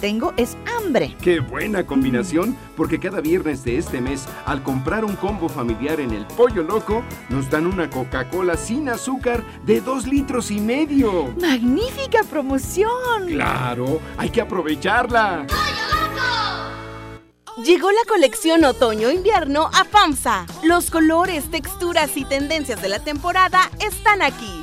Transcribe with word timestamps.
tengo 0.00 0.32
es 0.36 0.56
hambre. 0.76 1.16
¡Qué 1.20 1.40
buena 1.40 1.84
combinación! 1.84 2.56
Porque 2.76 3.00
cada 3.00 3.20
viernes 3.20 3.64
de 3.64 3.78
este 3.78 4.00
mes, 4.00 4.28
al 4.46 4.62
comprar 4.62 5.04
un 5.04 5.16
combo 5.16 5.48
familiar 5.48 5.98
en 5.98 6.12
el 6.12 6.24
Pollo 6.24 6.62
Loco, 6.62 7.02
nos 7.30 7.50
dan 7.50 7.66
una 7.66 7.90
Coca-Cola 7.90 8.56
sin 8.56 8.88
azúcar 8.88 9.42
de 9.64 9.80
dos 9.80 10.06
litros 10.06 10.52
y 10.52 10.60
medio. 10.60 11.34
¡Magnífica 11.40 12.22
promoción! 12.30 13.26
¡Claro! 13.26 14.00
¡Hay 14.16 14.30
que 14.30 14.40
aprovecharla! 14.40 15.48
Llegó 17.64 17.90
la 17.90 18.04
colección 18.06 18.64
otoño-invierno 18.64 19.66
a 19.66 19.84
FAMSA. 19.84 20.46
Los 20.62 20.92
colores, 20.92 21.50
texturas 21.50 22.16
y 22.16 22.24
tendencias 22.24 22.80
de 22.80 22.88
la 22.88 23.00
temporada 23.00 23.68
están 23.80 24.22
aquí. 24.22 24.62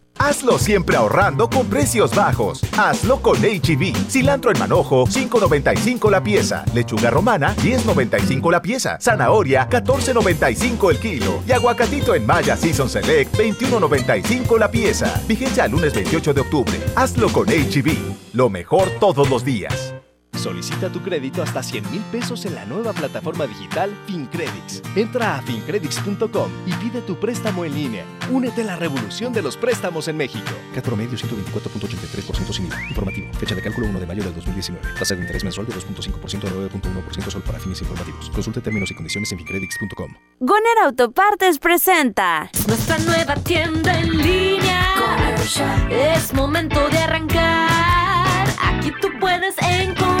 Hazlo 0.23 0.59
siempre 0.59 0.95
ahorrando 0.97 1.49
con 1.49 1.65
precios 1.65 2.13
bajos. 2.13 2.61
Hazlo 2.77 3.23
con 3.23 3.37
HB. 3.37 3.81
E 3.81 3.93
Cilantro 4.07 4.51
en 4.51 4.59
manojo, 4.59 5.07
5.95 5.07 6.11
la 6.11 6.21
pieza. 6.21 6.63
Lechuga 6.75 7.09
romana, 7.09 7.55
10.95 7.55 8.51
la 8.51 8.61
pieza. 8.61 8.99
Zanahoria, 9.01 9.67
14.95 9.67 10.91
el 10.91 10.99
kilo. 10.99 11.43
Y 11.47 11.53
aguacatito 11.53 12.13
en 12.13 12.27
Maya 12.27 12.55
Season 12.55 12.87
Select, 12.87 13.35
21.95 13.35 14.59
la 14.59 14.69
pieza. 14.69 15.19
Vigencia 15.27 15.63
al 15.63 15.71
lunes 15.71 15.95
28 15.95 16.35
de 16.35 16.41
octubre. 16.41 16.79
Hazlo 16.95 17.29
con 17.29 17.47
HB. 17.47 17.87
E 17.87 17.97
Lo 18.33 18.51
mejor 18.51 18.89
todos 18.99 19.27
los 19.27 19.43
días. 19.43 19.90
Solicita 20.41 20.89
tu 20.89 21.03
crédito 21.03 21.43
hasta 21.43 21.61
100 21.61 21.91
mil 21.91 22.01
pesos 22.11 22.45
en 22.45 22.55
la 22.55 22.65
nueva 22.65 22.93
plataforma 22.93 23.45
digital 23.45 23.95
FinCredits. 24.07 24.81
Entra 24.95 25.35
a 25.35 25.41
fincredits.com 25.43 26.51
y 26.65 26.73
pide 26.83 27.01
tu 27.01 27.15
préstamo 27.19 27.63
en 27.63 27.75
línea. 27.75 28.05
Únete 28.31 28.63
a 28.63 28.65
la 28.65 28.75
revolución 28.75 29.33
de 29.33 29.43
los 29.43 29.55
préstamos 29.55 30.07
en 30.07 30.17
México. 30.17 30.49
Cat 30.73 30.83
promedio 30.83 31.15
124.83% 31.15 32.53
sin 32.53 32.65
IVA. 32.65 32.87
Informativo. 32.89 33.31
Fecha 33.33 33.53
de 33.53 33.61
cálculo 33.61 33.85
1 33.85 33.99
de 33.99 34.07
mayo 34.07 34.23
del 34.23 34.33
2019. 34.33 34.83
Tasa 34.97 35.13
de 35.13 35.21
interés 35.21 35.43
mensual 35.43 35.67
de 35.67 35.73
2.5% 35.73 36.47
a 36.47 36.51
9.1% 36.71 37.29
solo 37.29 37.45
para 37.45 37.59
fines 37.59 37.79
informativos. 37.81 38.31
Consulte 38.31 38.61
términos 38.61 38.89
y 38.89 38.95
condiciones 38.95 39.31
en 39.31 39.37
fincredits.com. 39.37 40.15
Goner 40.39 40.77
Autopartes 40.85 41.59
presenta 41.59 42.49
nuestra 42.67 42.97
nueva 42.97 43.35
tienda 43.35 43.99
en 43.99 44.17
línea. 44.17 44.81
Es 45.91 46.33
momento 46.33 46.89
de 46.89 46.97
arrancar. 46.97 48.47
Aquí 48.59 48.91
tú 48.99 49.09
puedes 49.19 49.53
encontrar 49.59 50.20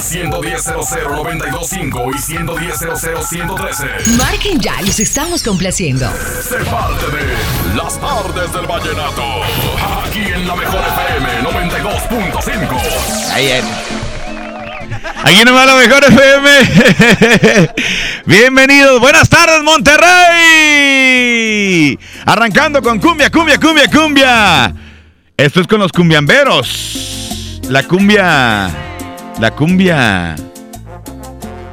A 0.00 0.02
110 0.02 0.66
925 0.66 2.10
y 2.14 2.18
110 2.18 2.74
113 3.28 3.84
Marquen 4.16 4.58
ya, 4.58 4.80
los 4.80 4.98
estamos 4.98 5.42
complaciendo. 5.42 6.10
Se 6.42 6.56
parte 6.64 7.04
de 7.04 7.36
Las 7.76 8.00
tardes 8.00 8.50
del 8.50 8.66
vallenato. 8.66 9.42
Aquí 10.06 10.20
en 10.20 10.48
la 10.48 10.56
mejor 10.56 10.80
FM 10.80 11.42
92.5. 11.42 13.30
Ahí 13.30 13.48
es. 13.48 13.62
Aquí 15.22 15.44
nomás 15.44 15.66
la 15.66 15.74
mejor 15.74 16.02
FM. 16.02 16.48
Bienvenidos, 18.24 19.00
buenas 19.00 19.28
tardes 19.28 19.62
Monterrey. 19.62 19.98
Arrancando 22.24 22.80
con 22.80 22.98
cumbia, 22.98 23.28
cumbia, 23.30 23.60
cumbia, 23.60 23.86
cumbia. 23.90 24.74
Esto 25.36 25.60
es 25.60 25.66
con 25.66 25.78
los 25.78 25.92
cumbiamberos. 25.92 27.60
La 27.68 27.82
cumbia. 27.82 28.88
La 29.40 29.50
cumbia. 29.50 30.36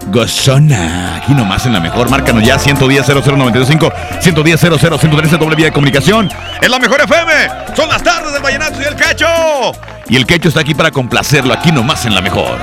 Gozona. 0.09 1.17
Aquí 1.17 1.33
nomás 1.33 1.65
en 1.65 1.73
la 1.73 1.81
mejor. 1.81 2.09
Márcanos 2.09 2.43
ya 2.43 2.57
110 2.57 3.05
00925 3.05 3.91
110 4.21 4.59
113 4.59 5.37
doble 5.37 5.55
vía 5.57 5.65
de 5.65 5.73
comunicación. 5.73 6.29
Es 6.61 6.69
la 6.69 6.79
mejor 6.79 7.01
FM. 7.01 7.31
Son 7.75 7.89
las 7.89 8.01
tardes 8.01 8.31
del 8.31 8.41
Vallenato 8.41 8.81
y 8.81 8.85
el 8.85 8.95
Quecho. 8.95 9.27
Y 10.07 10.15
el 10.15 10.25
Quecho 10.25 10.47
está 10.47 10.61
aquí 10.61 10.73
para 10.73 10.91
complacerlo. 10.91 11.53
Aquí 11.53 11.73
nomás 11.73 12.05
en 12.05 12.15
la 12.15 12.21
mejor. 12.21 12.57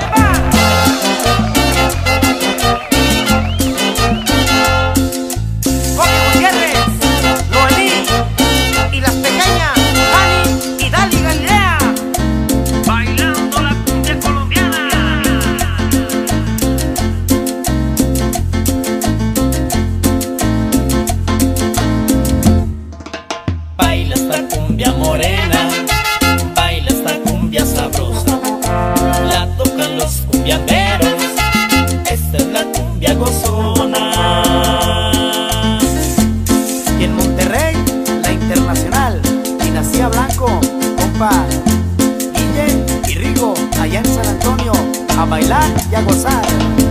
A 45.16 45.24
bailar 45.24 45.72
y 45.90 45.94
a 45.94 46.02
gozar. 46.02 46.83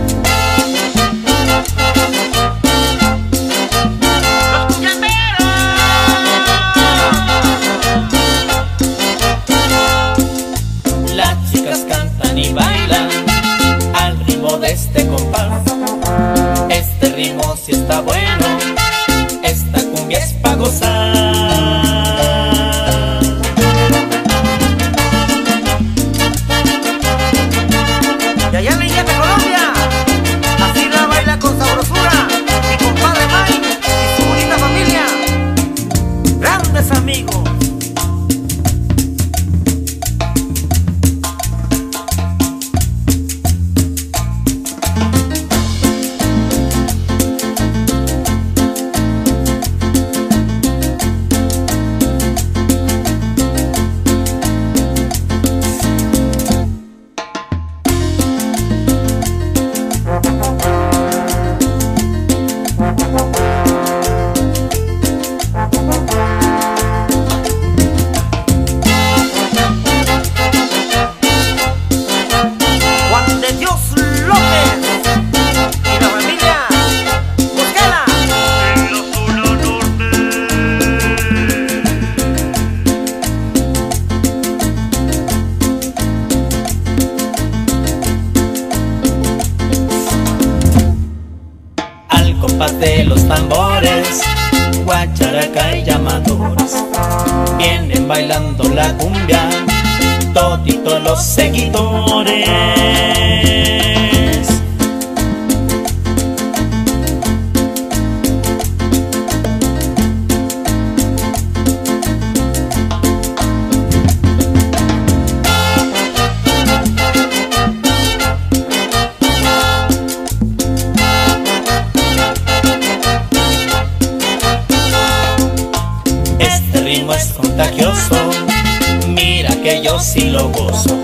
Lo 130.22 130.48
gozo. 130.50 130.98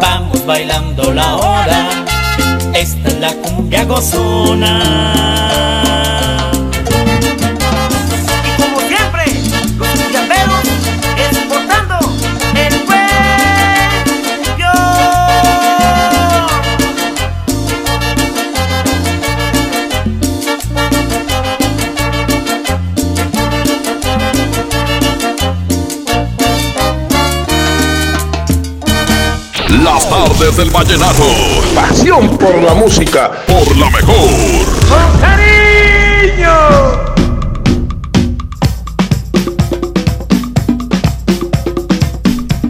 Vamos 0.00 0.44
bailando 0.46 1.12
la 1.12 1.36
hora, 1.36 1.88
esta 2.74 3.08
es 3.08 3.18
la 3.18 3.32
cumbia 3.34 3.84
gozona. 3.84 5.73
Tardes 30.34 30.56
del 30.56 30.70
vallenato. 30.70 31.24
Pasión 31.74 32.36
por 32.38 32.60
la 32.62 32.74
música. 32.74 33.30
Por 33.46 33.76
la 33.76 33.90
mejor. 33.90 34.30
¡Con 34.88 35.20
cariño! 35.20 36.50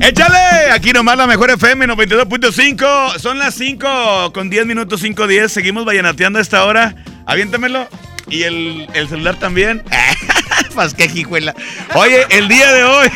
¡Échale! 0.01 0.73
Aquí 0.73 0.93
nomás 0.93 1.17
la 1.17 1.27
mejor 1.27 1.51
FM 1.51 1.87
92.5. 1.89 3.19
Son 3.19 3.39
las 3.39 3.55
5 3.55 4.33
con 4.33 4.51
10 4.51 4.67
minutos, 4.67 5.03
5.10. 5.03 5.49
Seguimos 5.49 5.85
vallenateando 5.85 6.39
a 6.39 6.43
esta 6.43 6.65
hora. 6.65 6.95
Aviéntamelo. 7.27 7.89
Y 8.29 8.43
el, 8.43 8.89
el 8.95 9.09
celular 9.09 9.37
también. 9.37 9.83
Más 10.75 10.95
que 10.95 11.09
jijuela. 11.09 11.55
Oye, 11.95 12.27
el 12.31 12.49
día 12.49 12.73
de 12.73 12.85
hoy, 12.85 13.09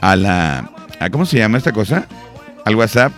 a 0.00 0.16
la, 0.16 0.70
¿cómo 1.10 1.26
se 1.26 1.38
llama 1.38 1.58
esta 1.58 1.72
cosa? 1.72 2.06
Al 2.64 2.76
WhatsApp. 2.76 3.12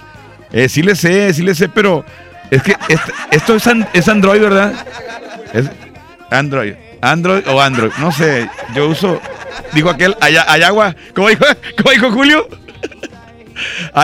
Eh, 0.52 0.68
sí 0.68 0.82
le 0.82 0.94
sé, 0.96 1.32
sí 1.34 1.42
le 1.42 1.54
sé, 1.54 1.68
pero 1.68 2.04
es 2.50 2.62
que 2.62 2.72
est- 2.88 3.10
esto 3.30 3.54
es, 3.56 3.64
es 3.92 4.08
Android, 4.08 4.40
¿verdad? 4.40 4.72
Es 5.52 5.66
Android. 6.30 6.74
Android 7.00 7.46
o 7.46 7.60
Android, 7.60 7.92
no 7.98 8.10
sé. 8.12 8.48
Yo 8.74 8.88
uso, 8.88 9.20
digo 9.72 9.90
aquel, 9.90 10.16
Aya- 10.20 10.50
Ayagua. 10.50 10.96
¿Cómo 11.14 11.28
dijo, 11.28 11.44
cómo 11.76 11.90
dijo 11.90 12.10
Julio? 12.12 12.48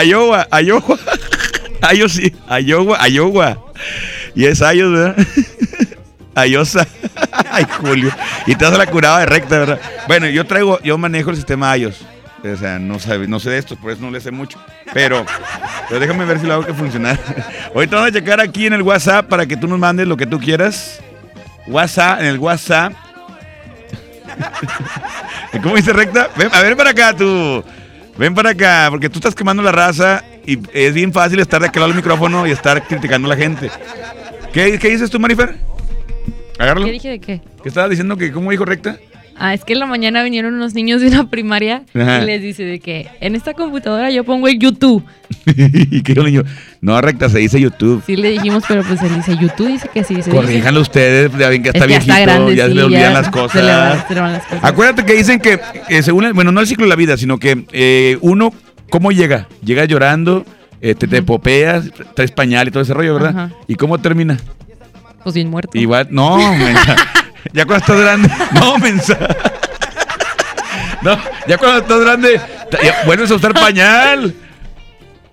Iowa, 0.05 0.47
Iowa. 0.63 0.99
Ayo 1.89 2.09
sí, 2.09 2.35
Iowa, 2.63 3.09
Iowa. 3.09 3.59
Y 4.35 4.47
es 4.47 4.63
Ayos, 4.63 4.93
¿verdad? 4.93 5.17
Ayosa. 6.35 6.87
Ay, 7.51 7.67
Julio. 7.79 8.11
Y 8.47 8.55
te 8.57 8.67
hace 8.67 8.77
la 8.77 8.87
curada 8.87 9.21
de 9.21 9.27
recta, 9.27 9.59
¿verdad? 9.59 9.81
Bueno, 10.09 10.27
yo 10.27 10.45
traigo, 10.47 10.81
yo 10.83 10.99
manejo 10.99 11.31
el 11.31 11.37
sistema 11.37 11.71
Ayos. 11.71 12.05
O 12.43 12.57
sea, 12.57 12.79
no, 12.79 12.99
sabe, 12.99 13.27
no 13.27 13.41
sé 13.41 13.51
de 13.51 13.59
esto, 13.59 13.77
por 13.77 13.91
eso 13.91 14.03
no 14.03 14.11
le 14.11 14.21
sé 14.21 14.31
mucho. 14.31 14.59
Pero, 14.93 15.25
pero 15.89 16.01
déjame 16.01 16.27
ver 16.27 16.41
si 16.41 16.47
lo 16.47 16.55
hago 16.55 16.67
que 16.67 16.75
funcionar. 16.75 17.19
Ahorita 17.75 17.97
vamos 17.97 18.11
a 18.11 18.13
checar 18.13 18.41
aquí 18.41 18.67
en 18.67 18.75
el 18.75 18.83
WhatsApp 18.83 19.29
para 19.29 19.47
que 19.47 19.57
tú 19.57 19.67
nos 19.67 19.79
mandes 19.79 20.07
lo 20.07 20.17
que 20.17 20.27
tú 20.27 20.39
quieras. 20.39 21.01
WhatsApp, 21.67 22.21
en 22.21 22.27
el 22.27 22.39
WhatsApp. 22.39 22.93
¿Cómo 25.63 25.77
dice 25.77 25.93
recta? 25.93 26.29
Ven, 26.37 26.49
a 26.53 26.61
ver 26.61 26.77
para 26.77 26.91
acá 26.91 27.15
tú. 27.17 27.65
Ven 28.19 28.35
para 28.35 28.51
acá, 28.51 28.89
porque 28.91 29.09
tú 29.09 29.19
estás 29.19 29.35
quemando 29.35 29.63
la 29.63 29.73
raza 29.73 30.23
y 30.47 30.59
es 30.73 30.95
bien 30.95 31.13
fácil 31.13 31.41
estar 31.41 31.61
de 31.61 31.69
aquel 31.69 31.81
lado 31.81 31.93
del 31.93 31.97
micrófono 31.97 32.47
y 32.47 32.51
estar 32.51 32.87
criticando 32.87 33.27
a 33.27 33.31
la 33.31 33.37
gente. 33.37 33.71
¿Qué, 34.53 34.79
qué 34.79 34.89
dices 34.91 35.11
tú, 35.11 35.19
Marifer? 35.19 35.57
Agárralo. 36.59 36.87
¿Qué 36.87 36.93
dije 36.93 37.09
de 37.11 37.19
qué? 37.19 37.41
¿Qué 37.63 37.69
estabas 37.69 37.91
diciendo 37.91 38.17
que 38.17 38.31
cómo 38.33 38.51
dijo 38.51 38.65
recta? 38.65 38.97
Ah, 39.37 39.53
es 39.53 39.65
que 39.65 39.73
en 39.73 39.81
la 39.81 39.87
mañana 39.87 40.23
vinieron 40.23 40.55
unos 40.55 40.75
niños 40.75 41.01
de 41.01 41.09
una 41.09 41.29
primaria 41.29 41.83
Ajá. 41.93 42.23
y 42.23 42.27
les 42.27 42.41
dice 42.41 42.63
de 42.63 42.79
que 42.79 43.09
en 43.21 43.35
esta 43.35 43.53
computadora 43.53 44.09
yo 44.13 44.23
pongo 44.23 44.47
el 44.47 44.61
YouTube. 44.61 45.03
y 45.47 46.03
que 46.05 46.13
el 46.13 46.25
niño, 46.25 46.45
no, 46.81 47.01
recta, 47.01 47.29
se 47.29 47.39
dice 47.41 47.61
YouTube. 47.61 48.01
Sí 48.07 48.15
le 48.15 48.31
dijimos, 48.31 48.63
pero 48.69 48.85
pues 48.85 49.03
él 49.03 49.13
dice 49.17 49.37
YouTube, 49.37 49.67
dice 49.73 49.91
que 49.93 50.05
sí. 50.05 50.15
Corríjanlo 50.31 50.81
ustedes, 50.81 51.33
ya 51.37 51.49
ven 51.49 51.65
que 51.65 51.71
está 51.71 51.79
Es 51.79 51.91
ya 51.91 51.99
viejito, 51.99 52.13
está 52.15 52.23
grande, 52.33 52.55
ya 52.55 52.69
se 52.69 52.75
le 52.75 52.83
olvidan 52.85 53.03
ya 53.03 53.11
las 53.11 53.25
se 53.27 53.33
cosas. 53.33 53.55
le 53.57 54.07
se 54.07 54.15
le 54.15 54.21
van 54.21 54.33
las 54.35 54.45
cosas. 54.45 54.61
Acuérdate 54.65 55.05
que 55.05 55.15
dicen 55.15 55.41
que, 55.41 55.59
eh, 55.89 56.03
según, 56.05 56.27
el- 56.27 56.33
bueno, 56.33 56.53
no 56.53 56.61
el 56.61 56.69
ciclo 56.69 56.85
de 56.85 56.91
la 56.91 56.97
vida, 56.97 57.17
sino 57.17 57.39
que 57.39 57.65
eh, 57.73 58.17
uno, 58.21 58.53
¿cómo 58.95 59.11
llega? 59.11 59.49
Llega 59.65 59.85
llorando, 59.87 60.47
eh, 60.81 60.95
te, 60.95 61.09
te 61.09 61.21
popeas, 61.21 61.87
traes 62.15 62.31
pañal 62.31 62.69
y 62.69 62.71
todo 62.71 62.85
ese 62.85 62.95
rollo, 62.95 63.15
¿verdad? 63.15 63.31
Ajá. 63.31 63.51
¿Y 63.67 63.75
cómo 63.75 63.99
termina? 63.99 64.39
Pues 65.25 65.35
bien 65.35 65.51
muerto. 65.51 65.77
Igual, 65.77 66.07
no, 66.13 66.37
mensa. 66.57 66.95
ya 67.53 67.65
cuando 67.67 67.79
estás 67.85 68.01
grande, 68.01 68.29
no, 68.53 68.79
mensa. 68.79 69.19
No, 71.03 71.19
ya 71.49 71.59
cuando 71.59 71.79
estás 71.81 72.01
grande, 72.03 72.41
ya 72.85 73.03
vuelves 73.05 73.33
a 73.33 73.35
usar 73.35 73.53
pañal. 73.53 74.33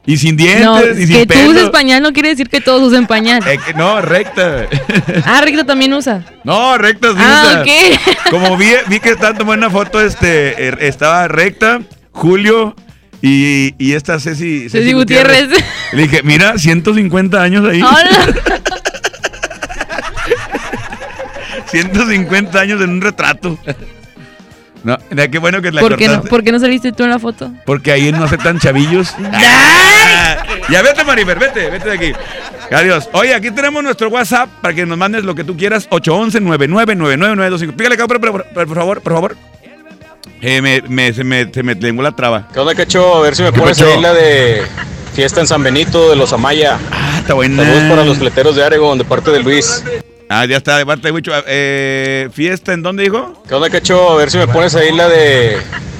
Y 0.07 0.17
sin 0.17 0.35
dientes, 0.35 0.65
No, 0.65 0.83
y 0.83 1.05
sin 1.05 1.15
que 1.15 1.27
tú 1.27 1.33
pelo. 1.35 1.51
uses 1.51 1.69
pañal 1.69 2.01
no 2.01 2.11
quiere 2.13 2.29
decir 2.29 2.49
que 2.49 2.59
todos 2.61 2.81
usen 2.81 3.05
pañal. 3.05 3.47
Eh, 3.47 3.59
que- 3.63 3.75
no, 3.75 4.01
recta. 4.01 4.65
Ah, 5.23 5.41
Ricta 5.45 5.63
también 5.65 5.93
usa. 5.93 6.25
No, 6.43 6.75
recta 6.79 7.09
sí 7.09 7.17
Ah, 7.19 7.43
usa. 7.47 7.61
ok. 7.61 8.31
Como 8.31 8.57
vi, 8.57 8.71
vi 8.87 8.99
que 8.99 9.09
estaban 9.11 9.37
tomando 9.37 9.67
una 9.67 9.69
foto, 9.71 10.01
este, 10.01 10.65
er, 10.67 10.79
estaba 10.81 11.27
recta, 11.27 11.81
Julio 12.11 12.75
y, 13.21 13.75
y 13.77 13.93
esta 13.93 14.19
Ceci, 14.19 14.69
Ceci 14.69 14.93
Gutiérrez. 14.93 15.49
Le 15.93 16.03
dije, 16.03 16.23
mira, 16.23 16.57
150 16.57 17.41
años 17.41 17.65
ahí. 17.67 17.81
Hola. 17.81 18.33
150 21.67 22.59
años 22.59 22.81
en 22.81 22.89
un 22.89 23.01
retrato. 23.01 23.57
No, 24.83 24.97
mira, 25.11 25.27
qué 25.29 25.37
bueno 25.37 25.61
que 25.61 25.71
la 25.71 25.81
¿Por 25.81 25.95
qué, 25.95 26.07
no. 26.07 26.23
¿Por 26.23 26.43
qué 26.43 26.51
no 26.51 26.59
saliste 26.59 26.91
tú 26.91 27.03
en 27.03 27.11
la 27.11 27.19
foto? 27.19 27.51
Porque 27.65 27.91
ahí 27.91 28.11
no 28.11 28.23
aceptan 28.23 28.59
chavillos. 28.59 29.15
Ah, 30.13 30.43
ya 30.69 30.81
vete, 30.81 31.03
Marifer, 31.03 31.39
vete, 31.39 31.69
vete 31.69 31.87
de 31.89 31.95
aquí. 31.95 32.11
Adiós. 32.71 33.09
Oye, 33.13 33.33
aquí 33.33 33.49
tenemos 33.51 33.81
nuestro 33.83 34.09
WhatsApp 34.09 34.49
para 34.61 34.73
que 34.73 34.85
nos 34.85 34.97
mandes 34.97 35.23
lo 35.23 35.35
que 35.35 35.43
tú 35.43 35.55
quieras. 35.55 35.89
811-999925. 35.89 37.73
Pícale, 37.75 37.97
cabrón, 37.97 38.21
por, 38.21 38.31
por, 38.31 38.67
por 38.67 38.75
favor, 38.75 39.01
por 39.01 39.13
favor. 39.13 39.37
Eh, 40.41 40.61
me, 40.61 40.81
me, 40.87 41.13
se 41.13 41.23
me, 41.23 41.51
se 41.53 41.61
me 41.63 41.75
lengó 41.75 42.01
la 42.01 42.11
traba. 42.13 42.47
¿Qué 42.51 42.59
onda, 42.59 42.73
Cacho? 42.73 43.15
A 43.15 43.21
ver 43.21 43.35
si 43.35 43.43
me 43.43 43.51
¿Qué 43.51 43.59
pones 43.59 43.79
ahí 43.81 44.01
la 44.01 44.13
de 44.13 44.63
fiesta 45.13 45.39
en 45.41 45.47
San 45.47 45.61
Benito 45.61 46.09
de 46.09 46.15
los 46.15 46.33
Amaya. 46.33 46.79
Ah, 46.91 47.17
está 47.19 47.33
buena. 47.35 47.63
Saludos 47.63 47.83
para 47.89 48.03
los 48.05 48.17
fleteros 48.17 48.55
de 48.55 48.63
Aregon 48.63 48.97
de 48.97 49.05
parte 49.05 49.29
de 49.31 49.39
Luis. 49.43 49.83
Ah, 50.29 50.45
ya 50.45 50.57
está, 50.57 50.77
de 50.77 50.85
parte 50.85 51.07
de 51.07 51.11
Huicho. 51.11 51.31
Eh, 51.45 52.29
¿Fiesta 52.33 52.73
en 52.73 52.81
dónde 52.81 53.03
dijo? 53.03 53.43
¿Qué 53.47 53.53
onda, 53.53 53.69
Cacho? 53.69 54.09
A 54.11 54.15
ver 54.15 54.31
si 54.31 54.37
me 54.37 54.47
pones 54.47 54.73
ahí 54.75 54.91
la 54.95 55.09
de 55.09 55.57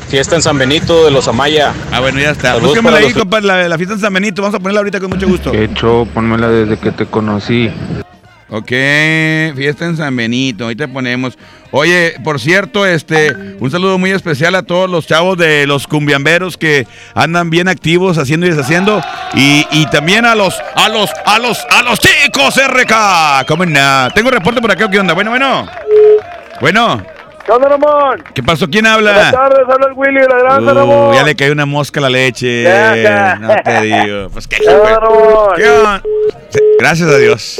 fiesta 0.07 0.35
en 0.35 0.41
San 0.41 0.57
Benito 0.57 1.05
de 1.05 1.11
los 1.11 1.27
Amaya. 1.27 1.73
Ah, 1.91 1.99
bueno, 1.99 2.19
ya 2.19 2.31
está. 2.31 2.55
Para 2.81 2.97
ahí, 2.97 3.03
los- 3.09 3.13
compa, 3.13 3.41
la, 3.41 3.67
la 3.67 3.77
fiesta 3.77 3.93
en 3.95 3.99
San 4.01 4.13
Benito. 4.13 4.41
Vamos 4.41 4.55
a 4.55 4.59
ponerla 4.59 4.79
ahorita 4.79 4.99
con 4.99 5.09
mucho 5.09 5.27
gusto. 5.27 5.53
Hecho, 5.53 6.07
ponmela 6.13 6.47
desde 6.47 6.77
que 6.77 6.91
te 6.91 7.05
conocí. 7.05 7.69
Ok, 8.53 8.67
fiesta 9.55 9.85
en 9.85 9.95
San 9.95 10.13
Benito, 10.13 10.67
ahí 10.67 10.75
te 10.75 10.85
ponemos. 10.85 11.37
Oye, 11.71 12.15
por 12.21 12.37
cierto, 12.37 12.85
este, 12.85 13.33
un 13.61 13.71
saludo 13.71 13.97
muy 13.97 14.11
especial 14.11 14.55
a 14.55 14.63
todos 14.63 14.89
los 14.89 15.07
chavos 15.07 15.37
de 15.37 15.65
los 15.65 15.87
cumbiamberos 15.87 16.57
que 16.57 16.85
andan 17.15 17.49
bien 17.49 17.69
activos 17.69 18.17
haciendo 18.17 18.45
y 18.45 18.49
deshaciendo. 18.49 19.01
Y, 19.35 19.65
y 19.71 19.85
también 19.85 20.25
a 20.25 20.35
los, 20.35 20.53
a 20.75 20.89
los, 20.89 21.09
a 21.25 21.39
los, 21.39 21.65
a 21.71 21.81
los 21.83 21.97
chicos 21.99 22.59
RK. 22.61 23.47
¿Cómo 23.47 23.65
no? 23.65 24.09
Tengo 24.13 24.29
reporte 24.29 24.59
por 24.59 24.69
acá, 24.71 24.89
¿qué 24.91 24.99
onda? 24.99 25.13
Bueno, 25.13 25.29
bueno. 25.29 25.65
Bueno, 26.59 27.01
¿Qué 27.45 27.51
onda, 27.53 27.69
Ramón? 27.69 28.21
¿qué 28.35 28.43
pasó? 28.43 28.67
¿Quién 28.69 28.83
Buenas 28.83 28.97
habla? 28.97 29.31
tardes, 29.31 29.59
habla 29.67 29.87
el 29.87 29.93
Willy 29.95 30.19
de 30.19 30.27
la 30.27 30.37
granja, 30.39 30.71
Uh, 30.71 30.75
Ramón. 30.75 31.15
ya 31.15 31.23
le 31.23 31.35
cayó 31.37 31.53
una 31.53 31.65
mosca 31.65 32.01
a 32.01 32.03
la 32.03 32.09
leche. 32.09 32.65
No 33.39 33.55
te 33.63 33.81
digo. 33.81 34.29
Pues 34.29 34.45
qué 34.47 34.57
¿Qué 34.57 34.67
onda, 34.67 34.99
Ramón? 34.99 35.49
¿Qué 35.55 35.69
onda? 35.69 36.01
Sí, 36.49 36.59
Gracias 36.79 37.09
a 37.09 37.17
Dios. 37.17 37.57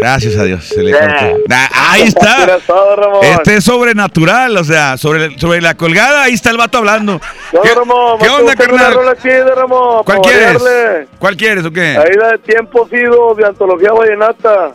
Gracias 0.00 0.36
a 0.36 0.44
Dios. 0.44 0.64
Se 0.64 0.82
le 0.82 0.92
Ya. 0.92 0.98
cortó. 0.98 1.38
Ah, 1.50 1.68
ahí 1.92 2.02
está. 2.02 2.58
Todo. 2.66 3.20
Este 3.22 3.56
es 3.56 3.64
sobrenatural, 3.64 4.56
o 4.56 4.64
sea, 4.64 4.96
sobre, 4.96 5.38
sobre 5.38 5.60
la 5.60 5.74
colgada, 5.76 6.22
ahí 6.24 6.32
está 6.34 6.50
el 6.50 6.56
vato 6.56 6.78
hablando. 6.78 7.20
¿Qué 7.50 7.58
onda, 7.58 7.74
Ramón? 7.74 8.18
¿Qué 8.20 8.28
onda, 8.28 8.54
Tengo 8.54 8.74
una 8.74 8.84
carnal? 8.94 9.18
chida, 9.22 9.54
Ramón. 9.54 10.02
¿Cuál 10.04 10.20
quieres? 10.22 10.62
variarle. 10.62 11.08
¿Cuál 11.18 11.36
quieres 11.36 11.64
o 11.64 11.70
qué? 11.70 11.96
Ahí 11.98 12.14
la 12.18 12.28
de 12.30 12.38
Tiempos 12.38 12.92
Idos 12.92 13.36
de 13.36 13.46
Antología 13.46 13.92
Vallenata. 13.92 14.72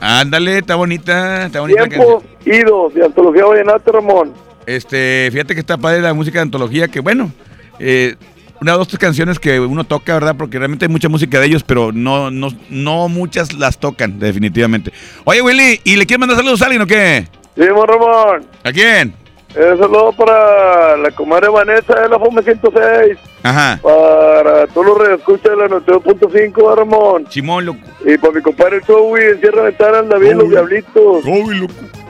Ándale, 0.00 0.58
está 0.58 0.74
bonita, 0.74 1.46
está 1.46 1.60
bonita. 1.60 1.86
Tiempos 1.88 2.22
Idos 2.44 2.94
de 2.94 3.04
Antología 3.06 3.44
Vallenata, 3.46 3.92
Ramón. 3.92 4.34
Este, 4.66 5.28
fíjate 5.32 5.54
que 5.54 5.60
está 5.60 5.76
padre 5.78 6.00
la 6.00 6.12
música 6.12 6.38
de 6.38 6.42
antología, 6.42 6.88
que 6.88 7.00
bueno, 7.00 7.30
eh, 7.78 8.16
una 8.60 8.74
o 8.74 8.78
dos 8.78 8.88
tres 8.88 8.98
canciones 8.98 9.38
que 9.38 9.60
uno 9.60 9.84
toca, 9.84 10.14
¿verdad? 10.14 10.34
Porque 10.36 10.58
realmente 10.58 10.84
hay 10.86 10.90
mucha 10.90 11.08
música 11.08 11.40
de 11.40 11.46
ellos, 11.46 11.62
pero 11.62 11.92
no, 11.92 12.30
no, 12.30 12.48
no 12.70 13.08
muchas 13.08 13.52
las 13.52 13.78
tocan, 13.78 14.18
definitivamente. 14.18 14.92
Oye, 15.24 15.42
Willy, 15.42 15.80
¿y 15.84 15.96
le 15.96 16.06
quieres 16.06 16.20
mandar 16.20 16.36
saludos 16.36 16.62
a 16.62 16.66
alguien 16.66 16.82
o 16.82 16.86
qué? 16.86 17.28
Sí, 17.56 17.62
Ramón. 17.62 18.46
¿A 18.64 18.72
quién? 18.72 19.14
Eh, 19.54 19.74
saludo 19.78 20.12
para 20.12 20.98
la 20.98 21.10
comadre 21.12 21.48
Vanessa 21.48 21.98
de 21.98 22.08
la 22.10 22.18
FOME 22.18 22.42
106. 22.42 23.18
Ajá. 23.42 23.80
Para 23.82 24.66
todos 24.66 24.86
los 24.86 24.98
redescuchas 24.98 25.50
de 25.50 25.56
la 25.56 25.68
92.5, 25.68 26.76
Ramón. 26.76 27.26
Simón, 27.30 27.64
loco. 27.64 27.78
Y 28.04 28.18
para 28.18 28.34
mi 28.34 28.42
compadre 28.42 28.82
Joey 28.86 29.24
en 29.32 29.40
Sierra 29.40 29.62
Ventana, 29.62 30.00
el 30.00 30.08
David, 30.10 30.32
los 30.34 30.50
Diablitos. 30.50 31.24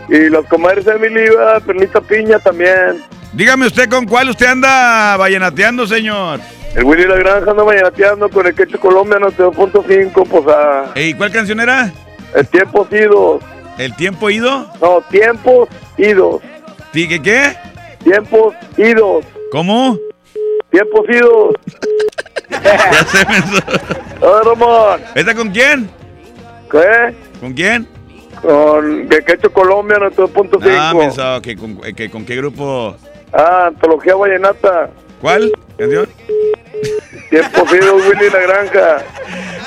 Y 0.08 0.28
las 0.30 0.46
comadres 0.46 0.86
Emily, 0.86 1.26
Iva, 1.26 1.60
Pernita 1.60 2.00
Piña 2.00 2.38
también. 2.38 3.02
Dígame 3.32 3.66
usted 3.66 3.88
con 3.88 4.06
cuál 4.06 4.30
usted 4.30 4.46
anda 4.46 5.16
vallenateando, 5.16 5.86
señor. 5.86 6.40
El 6.74 6.84
Willy 6.84 7.04
La 7.04 7.16
Granja 7.16 7.50
anda 7.50 7.64
mañanateando 7.64 8.28
con 8.28 8.46
el 8.46 8.54
Quecho 8.54 8.78
Colombia 8.78 9.18
92.5, 9.18 10.28
pues 10.28 10.44
a... 10.48 10.98
¿Y 10.98 11.14
cuál 11.14 11.32
canción 11.32 11.60
era? 11.60 11.92
El 12.34 12.46
Tiempos 12.48 12.88
Idos. 12.92 13.42
¿El 13.78 13.94
tiempo 13.94 14.30
ido? 14.30 14.70
No, 14.80 15.02
Tiempos 15.10 15.68
Idos. 15.98 16.40
¿Sí, 16.92 17.06
qué 17.08 17.20
qué? 17.20 17.56
Tiempos 18.02 18.54
Idos. 18.76 19.24
¿Cómo? 19.52 19.98
Tiempos 20.70 21.06
Idos. 21.08 21.54
ya 22.50 23.04
se 23.04 23.18
me... 23.26 24.26
Hola, 24.26 24.42
Ramón. 24.44 25.00
¿Esta 25.14 25.34
con 25.34 25.50
quién? 25.50 25.90
¿Qué? 26.70 27.14
¿Con 27.40 27.52
quién? 27.52 27.86
Con 28.46 29.12
el 29.12 29.24
Quecho 29.24 29.52
Colombia 29.52 29.98
92.5. 29.98 30.76
Ah, 30.78 30.94
pensaba 30.96 31.42
que 31.42 31.56
con, 31.56 31.80
que 31.80 32.08
con 32.08 32.24
qué 32.24 32.36
grupo. 32.36 32.94
Ah, 33.32 33.66
Antología 33.66 34.14
Vallenata. 34.14 34.88
¿Cuál? 35.20 35.50
¿Canción? 35.78 36.08
Tiempos 37.30 37.72
Idos, 37.72 38.02
Willy 38.06 38.30
La 38.30 38.40
Granja. 38.40 38.98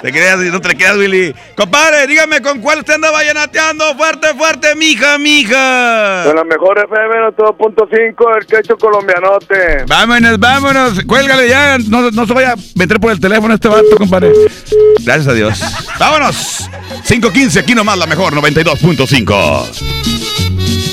Te 0.01 0.11
creas, 0.11 0.39
no 0.39 0.61
te 0.61 0.75
quedas, 0.75 0.97
Willy. 0.97 1.33
Compadre, 1.55 2.07
dígame 2.07 2.41
con 2.41 2.61
cuál 2.61 2.79
usted 2.79 2.93
anda 2.93 3.11
vallenateando. 3.11 3.95
Fuerte, 3.97 4.33
fuerte, 4.35 4.75
mija, 4.75 5.17
mija. 5.17 6.23
Con 6.25 6.37
la 6.37 6.45
mejor 6.45 6.79
FM 6.79 7.15
92.5, 7.35 8.37
el 8.37 8.45
Quecho 8.45 8.77
Colombianote. 8.77 9.83
Vámonos, 9.87 10.39
vámonos. 10.39 11.03
Cuélgale 11.05 11.49
ya. 11.49 11.77
No, 11.89 12.09
no 12.11 12.25
se 12.25 12.33
vaya 12.33 12.53
a 12.53 12.55
meter 12.75 12.97
por 12.99 13.11
el 13.11 13.19
teléfono 13.19 13.53
este 13.53 13.67
vato, 13.67 13.97
compadre. 13.97 14.31
Gracias 15.03 15.27
a 15.27 15.33
Dios. 15.33 15.59
Vámonos. 15.99 16.69
515, 17.05 17.59
aquí 17.59 17.75
nomás 17.75 17.97
la 17.97 18.05
mejor, 18.05 18.33
92.5. 18.33 20.88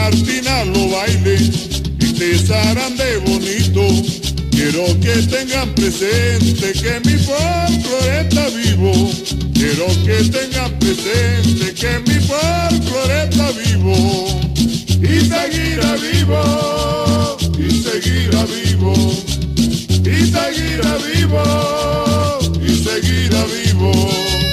Martina 0.00 0.64
lo 0.64 0.88
baile 0.88 1.36
y 1.36 2.12
te 2.14 2.38
de 2.38 3.16
bonito. 3.26 3.84
Quiero 4.50 4.84
que 4.98 5.14
tengan 5.28 5.68
presente 5.74 6.72
que 6.72 7.00
mi 7.04 7.16
folclore 7.18 8.20
está 8.22 8.48
vivo. 8.48 8.92
Quiero 9.52 9.86
que 10.06 10.16
tengan 10.36 10.72
presente 10.78 11.74
que 11.74 11.92
mi 12.06 12.18
folclore 12.28 13.24
está 13.28 13.52
vivo. 13.52 14.26
Y 15.02 15.20
seguirá 15.32 15.92
vivo, 15.96 17.36
y 17.58 17.70
seguirá 17.84 18.44
vivo, 18.56 18.94
y 20.02 20.18
seguirá 20.34 20.92
vivo, 21.08 21.42
y 22.66 22.72
seguirá 22.84 23.44
vivo. 23.44 24.49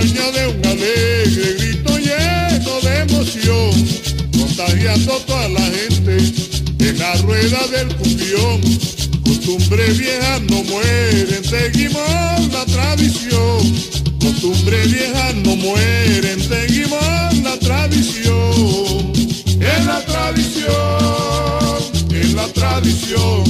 De 0.00 0.46
un 0.46 0.66
alegre 0.66 1.56
grito 1.58 1.98
lleno 1.98 2.80
de 2.80 3.00
emoción, 3.00 3.70
contagiando 4.32 5.14
a 5.14 5.18
toda 5.26 5.48
la 5.50 5.60
gente 5.60 6.16
en 6.78 6.98
la 6.98 7.14
rueda 7.16 7.66
del 7.68 7.94
cumbión. 7.96 8.60
Costumbre 9.22 9.92
vieja 9.92 10.40
no 10.48 10.64
mueren, 10.64 11.44
seguimos 11.44 12.48
la 12.50 12.64
tradición. 12.64 13.60
Costumbre 14.20 14.86
vieja 14.86 15.32
no 15.44 15.56
mueren, 15.56 16.40
seguimos 16.40 17.36
la 17.42 17.58
tradición. 17.58 19.12
En 19.60 19.86
la 19.86 20.00
tradición, 20.06 21.76
en 22.10 22.36
la 22.36 22.48
tradición, 22.48 23.44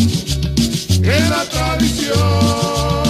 en 1.04 1.30
la 1.30 1.45
tradición, 1.45 3.10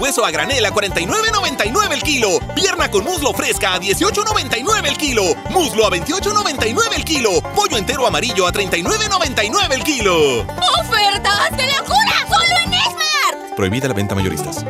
Hueso 0.00 0.24
a 0.24 0.30
granel 0.30 0.64
a 0.64 0.72
49.99 0.72 1.92
el 1.92 2.02
kilo. 2.02 2.28
Pierna 2.54 2.90
con 2.90 3.04
muslo 3.04 3.32
fresca 3.32 3.74
a 3.74 3.80
18.99 3.80 4.88
el 4.88 4.96
kilo. 4.96 5.22
Muslo 5.50 5.86
a 5.86 5.90
28.99 5.90 6.96
el 6.96 7.04
kilo. 7.04 7.30
Pollo 7.54 7.76
entero 7.76 8.06
amarillo 8.06 8.46
a 8.46 8.52
39.99 8.52 9.74
el 9.74 9.84
kilo. 9.84 10.40
¡Ofertas 10.80 11.56
de 11.56 11.66
locura! 11.66 12.26
¡Solo 12.28 12.54
en 12.64 12.72
Esmar! 12.72 13.54
Prohibida 13.54 13.88
la 13.88 13.94
venta 13.94 14.14
mayoristas. 14.14 14.64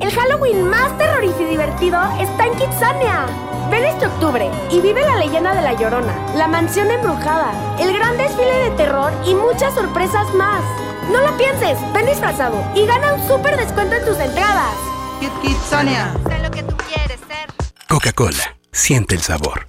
El 0.00 0.10
Halloween 0.10 0.68
más 0.68 0.96
terrorífico 0.98 1.42
y 1.42 1.46
divertido 1.46 2.00
está 2.18 2.46
en 2.46 2.54
Kitsania. 2.56 3.26
Ven 3.70 3.84
este 3.84 4.06
octubre 4.06 4.50
y 4.70 4.80
vive 4.80 5.00
la 5.02 5.16
leyenda 5.16 5.54
de 5.54 5.62
La 5.62 5.72
Llorona, 5.72 6.14
la 6.36 6.46
mansión 6.48 6.90
embrujada, 6.90 7.52
el 7.78 7.92
gran 7.92 8.16
desfile 8.16 8.54
de 8.64 8.70
terror 8.72 9.12
y 9.26 9.34
muchas 9.34 9.74
sorpresas 9.74 10.32
más. 10.34 10.62
No 11.10 11.20
lo 11.20 11.36
pienses, 11.36 11.78
ven 11.92 12.06
disfrazado 12.06 12.56
y 12.74 12.86
gana 12.86 13.14
un 13.14 13.26
súper 13.26 13.56
descuento 13.56 13.94
en 13.94 14.04
tus 14.04 14.18
entradas. 14.18 14.74
Kit 15.20 15.32
Kitsania. 15.42 16.12
Sé 16.28 16.38
lo 16.38 16.50
que 16.50 16.62
tú 16.62 16.76
quieres 16.88 17.20
ser. 17.28 17.48
Coca-Cola, 17.88 18.56
siente 18.72 19.14
el 19.14 19.22
sabor. 19.22 19.68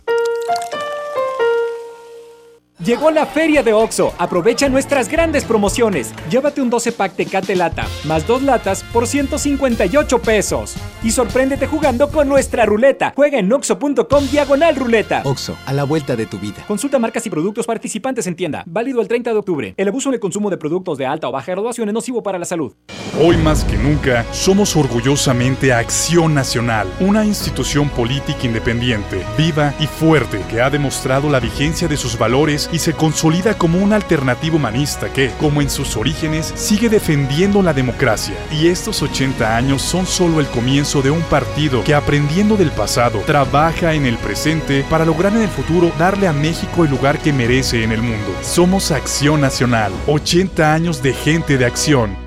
Llegó 2.83 3.09
la 3.09 3.25
feria 3.25 3.63
de 3.63 3.71
OXO. 3.71 4.13
Aprovecha 4.17 4.67
nuestras 4.67 5.07
grandes 5.07 5.45
promociones. 5.45 6.13
Llévate 6.29 6.61
un 6.61 6.69
12 6.69 6.91
pack 6.91 7.15
Tecate 7.15 7.55
Lata, 7.55 7.87
más 8.03 8.27
dos 8.27 8.41
latas 8.41 8.83
por 8.91 9.07
158 9.07 10.21
pesos. 10.21 10.75
Y 11.01 11.11
sorpréndete 11.11 11.67
jugando 11.67 12.09
con 12.09 12.27
nuestra 12.27 12.65
ruleta. 12.65 13.13
Juega 13.15 13.39
en 13.39 13.51
oxo.com 13.53 14.27
diagonal 14.29 14.75
ruleta. 14.75 15.21
Oxo, 15.23 15.55
a 15.65 15.71
la 15.71 15.85
vuelta 15.85 16.17
de 16.17 16.25
tu 16.25 16.37
vida. 16.37 16.65
Consulta 16.67 16.99
marcas 16.99 17.25
y 17.25 17.29
productos 17.29 17.65
participantes 17.65 18.27
en 18.27 18.35
tienda. 18.35 18.63
Válido 18.65 18.99
el 18.99 19.07
30 19.07 19.31
de 19.31 19.37
octubre. 19.37 19.73
El 19.77 19.87
abuso 19.87 20.09
en 20.09 20.15
el 20.15 20.19
consumo 20.19 20.49
de 20.49 20.57
productos 20.57 20.97
de 20.97 21.05
alta 21.05 21.29
o 21.29 21.31
baja 21.31 21.53
graduación 21.53 21.87
es 21.87 21.93
nocivo 21.93 22.23
para 22.23 22.37
la 22.37 22.45
salud. 22.45 22.73
Hoy 23.21 23.37
más 23.37 23.63
que 23.63 23.77
nunca, 23.77 24.25
somos 24.33 24.75
orgullosamente 24.75 25.71
Acción 25.71 26.33
Nacional, 26.33 26.89
una 26.99 27.23
institución 27.23 27.87
política 27.87 28.39
independiente, 28.43 29.23
viva 29.37 29.73
y 29.79 29.87
fuerte 29.87 30.41
que 30.49 30.59
ha 30.59 30.69
demostrado 30.69 31.29
la 31.29 31.39
vigencia 31.39 31.87
de 31.87 31.95
sus 31.95 32.17
valores 32.17 32.64
y 32.71 32.79
se 32.79 32.93
consolida 32.93 33.57
como 33.57 33.79
una 33.79 33.95
alternativa 33.95 34.55
humanista 34.55 35.11
que, 35.11 35.31
como 35.39 35.61
en 35.61 35.69
sus 35.69 35.95
orígenes, 35.95 36.53
sigue 36.55 36.89
defendiendo 36.89 37.61
la 37.61 37.73
democracia. 37.73 38.35
Y 38.51 38.67
estos 38.67 39.01
80 39.01 39.55
años 39.55 39.81
son 39.81 40.05
solo 40.05 40.39
el 40.39 40.47
comienzo 40.47 41.01
de 41.01 41.11
un 41.11 41.21
partido 41.23 41.83
que, 41.83 41.93
aprendiendo 41.93 42.57
del 42.57 42.71
pasado, 42.71 43.19
trabaja 43.25 43.93
en 43.93 44.05
el 44.05 44.17
presente 44.17 44.85
para 44.89 45.05
lograr 45.05 45.33
en 45.33 45.41
el 45.41 45.49
futuro 45.49 45.91
darle 45.97 46.27
a 46.27 46.33
México 46.33 46.83
el 46.83 46.91
lugar 46.91 47.19
que 47.19 47.33
merece 47.33 47.83
en 47.83 47.91
el 47.91 48.01
mundo. 48.01 48.35
Somos 48.41 48.91
Acción 48.91 49.41
Nacional, 49.41 49.91
80 50.07 50.73
años 50.73 51.01
de 51.01 51.13
gente 51.13 51.57
de 51.57 51.65
acción. 51.65 52.17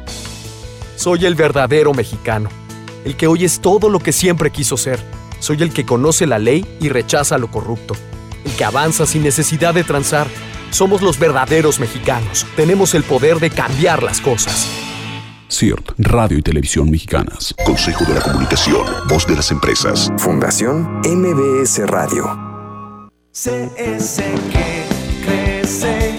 Soy 0.96 1.27
el 1.27 1.35
verdadero 1.35 1.94
mexicano, 1.94 2.48
el 3.05 3.16
que 3.16 3.27
hoy 3.27 3.44
es 3.44 3.61
todo 3.61 3.88
lo 3.88 4.01
que 4.01 4.12
siempre 4.12 4.51
quiso 4.51 4.77
ser. 4.77 4.98
Soy 5.38 5.62
el 5.62 5.72
que 5.72 5.87
conoce 5.87 6.27
la 6.27 6.38
ley 6.38 6.66
y 6.81 6.88
rechaza 6.88 7.38
lo 7.38 7.51
corrupto, 7.51 7.94
que 8.51 8.65
avanza 8.65 9.07
sin 9.07 9.23
necesidad 9.23 9.75
de 9.75 9.85
transar. 9.85 10.27
Somos 10.71 11.03
los 11.03 11.19
verdaderos 11.19 11.81
mexicanos. 11.81 12.47
Tenemos 12.57 12.95
el 12.95 13.03
poder 13.03 13.39
de 13.39 13.51
cambiar 13.51 14.03
las 14.03 14.21
cosas. 14.21 14.69
CIRT, 15.51 15.93
Radio 15.99 16.39
y 16.39 16.43
Televisión 16.43 16.91
Mexicanas. 16.91 17.55
Consejo 17.65 18.05
de 18.05 18.15
la 18.15 18.21
Comunicación, 18.21 18.87
Voz 19.09 19.27
de 19.27 19.35
las 19.35 19.51
Empresas. 19.51 20.11
Fundación 20.19 21.01
MBS 21.05 21.87
Radio. 21.87 22.49
CS 23.33 24.23
que 24.53 24.85
crece, 25.25 26.19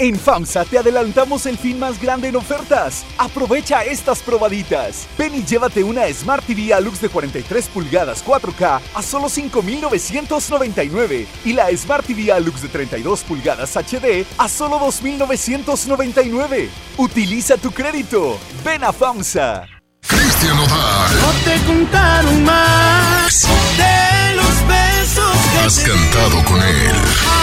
En 0.00 0.18
FAMSA 0.18 0.64
te 0.64 0.78
adelantamos 0.78 1.44
el 1.44 1.58
fin 1.58 1.78
más 1.78 2.00
grande 2.00 2.28
en 2.28 2.36
ofertas. 2.36 3.04
Aprovecha 3.18 3.84
estas 3.84 4.20
probaditas. 4.20 5.06
Ven 5.18 5.34
y 5.34 5.44
llévate 5.44 5.84
una 5.84 6.10
Smart 6.10 6.42
TV 6.46 6.72
Alux 6.72 7.02
de 7.02 7.10
43 7.10 7.68
pulgadas 7.68 8.24
4K 8.24 8.80
a 8.94 9.02
solo 9.02 9.28
5,999 9.28 11.26
y 11.44 11.52
la 11.52 11.68
Smart 11.76 12.06
TV 12.06 12.32
Alux 12.32 12.62
de 12.62 12.68
32 12.68 13.20
pulgadas 13.24 13.76
HD 13.76 14.24
a 14.38 14.48
solo 14.48 14.78
2,999. 14.78 16.70
Utiliza 16.96 17.58
tu 17.58 17.70
crédito. 17.70 18.38
Ven 18.64 18.82
a 18.82 18.94
FAMSA. 18.94 19.66
Cristian 20.00 20.56
Nodal. 20.56 21.14
No 21.20 21.30
te 21.44 21.62
contaron 21.66 22.42
más 22.44 23.46
de 23.76 24.34
los 24.34 24.66
besos 24.66 25.36
que 25.52 25.58
Has 25.58 25.78
cantado 25.80 26.42
con 26.46 26.56
él. 26.62 27.39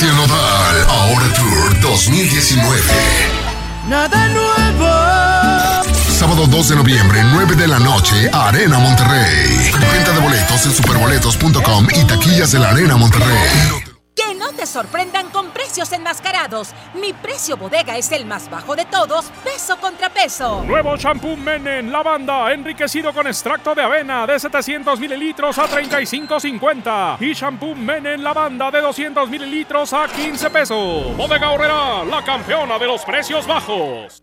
Cristian 0.00 0.16
Nodal. 0.16 0.86
Ahora 0.88 1.30
Tour 1.34 1.80
2019. 1.82 2.80
Nada 3.86 4.28
nuevo. 4.30 4.88
Sábado 6.18 6.46
2 6.46 6.68
de 6.70 6.76
noviembre, 6.76 7.20
9 7.22 7.54
de 7.54 7.68
la 7.68 7.78
noche, 7.78 8.30
Arena 8.32 8.78
Monterrey. 8.78 9.70
Venta 9.92 10.12
de 10.12 10.20
boletos 10.20 10.64
en 10.64 10.72
superboletos.com 10.72 11.86
y 11.94 12.04
taquillas 12.04 12.50
de 12.52 12.60
la 12.60 12.70
Arena 12.70 12.96
Monterrey. 12.96 13.89
Sorprendan 14.70 15.30
con 15.30 15.50
precios 15.50 15.92
enmascarados. 15.92 16.72
Mi 16.94 17.12
precio 17.12 17.56
bodega 17.56 17.96
es 17.96 18.12
el 18.12 18.24
más 18.24 18.48
bajo 18.48 18.76
de 18.76 18.84
todos, 18.84 19.26
peso 19.42 19.76
contra 19.78 20.08
peso. 20.10 20.62
Nuevo 20.64 20.96
shampoo 20.96 21.36
Menen 21.36 21.90
Lavanda, 21.90 22.52
enriquecido 22.52 23.12
con 23.12 23.26
extracto 23.26 23.74
de 23.74 23.82
avena 23.82 24.26
de 24.28 24.38
700 24.38 25.00
mililitros 25.00 25.58
a 25.58 25.66
35.50. 25.66 27.16
Y 27.20 27.32
shampoo 27.32 27.74
Menen 27.74 28.22
Lavanda 28.22 28.70
de 28.70 28.80
200 28.80 29.28
mililitros 29.28 29.92
a 29.92 30.06
15 30.06 30.50
pesos. 30.50 31.16
Bodega 31.16 31.50
Horrera, 31.50 32.04
la 32.04 32.22
campeona 32.24 32.78
de 32.78 32.86
los 32.86 33.04
precios 33.04 33.46
bajos. 33.48 34.22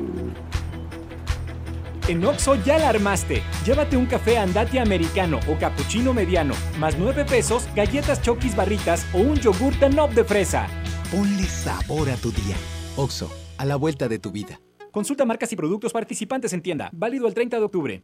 En 2.07 2.23
Oxo 2.25 2.55
ya 2.55 2.77
la 2.77 2.89
armaste. 2.89 3.43
Llévate 3.65 3.97
un 3.97 4.05
café 4.05 4.37
andati 4.37 4.77
americano 4.77 5.39
o 5.47 5.57
cappuccino 5.57 6.13
mediano, 6.13 6.53
más 6.79 6.97
9 6.97 7.25
pesos, 7.25 7.67
galletas 7.75 8.21
chokis 8.21 8.55
barritas 8.55 9.05
o 9.13 9.19
un 9.19 9.35
yogur 9.37 9.77
Danop 9.79 10.11
de 10.13 10.23
fresa. 10.23 10.67
Ponle 11.11 11.45
sabor 11.45 12.09
a 12.09 12.15
tu 12.15 12.31
día. 12.31 12.55
Oxo, 12.95 13.31
a 13.57 13.65
la 13.65 13.75
vuelta 13.75 14.07
de 14.07 14.19
tu 14.19 14.31
vida. 14.31 14.59
Consulta 14.91 15.25
marcas 15.25 15.51
y 15.53 15.55
productos 15.55 15.93
participantes 15.93 16.51
en 16.53 16.61
tienda. 16.61 16.89
Válido 16.91 17.27
el 17.27 17.33
30 17.33 17.57
de 17.57 17.63
octubre. 17.63 18.03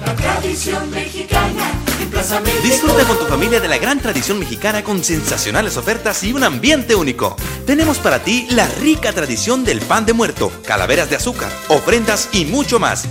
La 0.00 0.14
tradición 0.14 0.90
mexicana 0.90 1.93
Plaza 2.14 2.40
México. 2.40 2.62
Disfruta 2.62 3.04
con 3.04 3.18
tu 3.18 3.24
familia 3.26 3.58
de 3.60 3.66
la 3.66 3.76
gran 3.76 3.98
tradición 4.00 4.38
mexicana 4.38 4.84
con 4.84 5.02
sensacionales 5.02 5.76
ofertas 5.76 6.22
y 6.22 6.32
un 6.32 6.44
ambiente 6.44 6.94
único. 6.94 7.36
Tenemos 7.66 7.98
para 7.98 8.20
ti 8.20 8.46
la 8.50 8.68
rica 8.68 9.12
tradición 9.12 9.64
del 9.64 9.80
pan 9.80 10.06
de 10.06 10.12
muerto, 10.12 10.52
calaveras 10.64 11.10
de 11.10 11.16
azúcar, 11.16 11.50
ofrendas 11.68 12.28
y 12.32 12.44
mucho 12.44 12.78
más. 12.78 13.06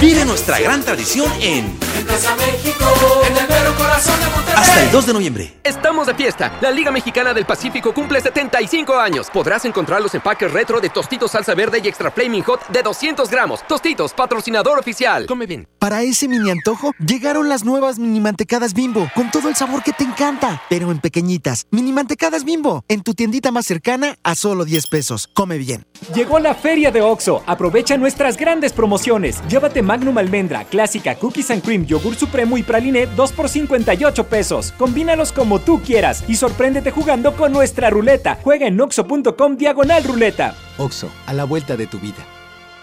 Vive 0.00 0.24
nuestra 0.26 0.60
gran 0.60 0.82
tradición 0.82 1.30
en 1.40 1.78
En 1.98 2.06
Plaza 2.06 2.34
México, 2.36 2.84
en 3.26 3.36
el 3.36 3.48
mero 3.48 3.74
corazón 3.74 4.20
de 4.20 4.26
Monterrey. 4.26 4.54
hasta 4.56 4.82
el 4.82 4.90
2 4.90 5.06
de 5.06 5.12
noviembre. 5.14 5.54
Estamos 5.92 6.06
de 6.06 6.14
fiesta. 6.14 6.50
La 6.62 6.70
Liga 6.70 6.90
Mexicana 6.90 7.34
del 7.34 7.44
Pacífico 7.44 7.92
cumple 7.92 8.18
75 8.18 8.94
años. 8.94 9.28
Podrás 9.30 9.66
encontrar 9.66 10.00
los 10.00 10.14
empaques 10.14 10.50
retro 10.50 10.80
de 10.80 10.88
Tostitos 10.88 11.32
Salsa 11.32 11.54
Verde 11.54 11.82
y 11.84 11.86
Extra 11.86 12.10
Flaming 12.10 12.42
Hot 12.44 12.66
de 12.68 12.82
200 12.82 13.28
gramos. 13.28 13.62
Tostitos, 13.68 14.14
patrocinador 14.14 14.78
oficial. 14.78 15.26
Come 15.26 15.44
bien. 15.44 15.68
Para 15.78 16.00
ese 16.00 16.28
mini 16.28 16.50
antojo, 16.50 16.92
llegaron 16.98 17.50
las 17.50 17.66
nuevas 17.66 17.98
mini 17.98 18.20
mantecadas 18.20 18.72
bimbo, 18.72 19.10
con 19.14 19.30
todo 19.30 19.50
el 19.50 19.54
sabor 19.54 19.82
que 19.82 19.92
te 19.92 20.04
encanta, 20.04 20.62
pero 20.70 20.90
en 20.90 20.98
pequeñitas. 20.98 21.66
Mini 21.70 21.92
mantecadas 21.92 22.44
bimbo, 22.44 22.86
en 22.88 23.02
tu 23.02 23.12
tiendita 23.12 23.52
más 23.52 23.66
cercana 23.66 24.16
a 24.22 24.34
solo 24.34 24.64
10 24.64 24.86
pesos. 24.86 25.28
Come 25.34 25.58
bien. 25.58 25.84
Llegó 26.14 26.38
la 26.38 26.54
feria 26.54 26.90
de 26.90 27.02
OXO. 27.02 27.42
Aprovecha 27.46 27.98
nuestras 27.98 28.38
grandes 28.38 28.72
promociones. 28.72 29.42
Llévate 29.46 29.82
Magnum 29.82 30.16
Almendra, 30.16 30.64
Clásica, 30.64 31.16
Cookies 31.16 31.50
and 31.50 31.62
Cream, 31.62 31.84
Yogur 31.84 32.14
Supremo 32.14 32.56
y 32.56 32.62
Praline 32.62 33.06
2 33.14 33.32
por 33.32 33.50
58 33.50 34.26
pesos. 34.26 34.72
Combínalos 34.78 35.32
como 35.32 35.58
tú 35.58 35.81
quieras 35.82 36.24
y 36.28 36.36
sorpréndete 36.36 36.90
jugando 36.90 37.36
con 37.36 37.52
nuestra 37.52 37.90
ruleta. 37.90 38.38
Juega 38.42 38.66
en 38.66 38.80
oxo.com 38.80 39.56
diagonal 39.56 40.04
ruleta. 40.04 40.54
Oxo, 40.78 41.10
a 41.26 41.32
la 41.32 41.44
vuelta 41.44 41.76
de 41.76 41.86
tu 41.86 41.98
vida. 41.98 42.24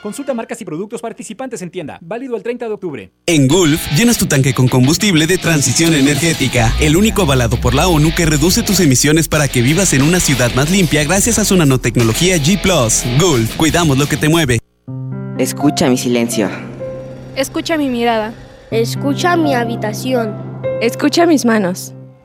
Consulta 0.02 0.34
marcas 0.34 0.62
y 0.62 0.66
productos 0.66 1.02
participantes 1.02 1.62
en 1.62 1.72
tienda. 1.72 2.00
Válido 2.02 2.36
el 2.38 2.44
30 2.44 2.68
de 2.68 2.72
octubre. 2.72 3.12
En 3.26 3.48
Gulf, 3.48 3.82
llenas 3.98 4.18
tu 4.18 4.28
tanque 4.28 4.54
con 4.54 4.68
combustible 4.68 5.28
de 5.28 5.38
transición 5.38 5.94
energética, 5.94 6.74
el 6.80 6.96
único 6.96 7.24
avalado 7.24 7.60
por 7.60 7.74
la 7.76 7.88
ONU 7.88 8.14
que 8.16 8.26
reduce 8.26 8.64
tus 8.64 8.80
emisiones 8.80 9.28
para 9.28 9.48
que 9.48 9.62
vivas 9.62 9.94
en 9.94 10.02
una 10.02 10.20
ciudad 10.20 10.54
más 10.56 10.72
limpia 10.72 11.04
gracias 11.04 11.38
a 11.38 11.46
su 11.46 11.58
nanotecnología 11.58 12.38
G⁇ 12.38 12.62
Gulf, 13.20 13.56
cuidamos 13.58 13.98
lo 13.98 14.08
que 14.08 14.16
te 14.16 14.30
mueve. 14.30 14.60
Escucha 15.38 15.90
mi 15.90 15.98
silencio. 15.98 16.50
Escucha 17.36 17.78
mi 17.78 17.90
mirada. 17.90 18.34
Escucha 18.72 19.36
mi 19.36 19.54
habitación. 19.54 20.62
Escucha 20.82 21.26
mis 21.26 21.46
manos. 21.46 21.94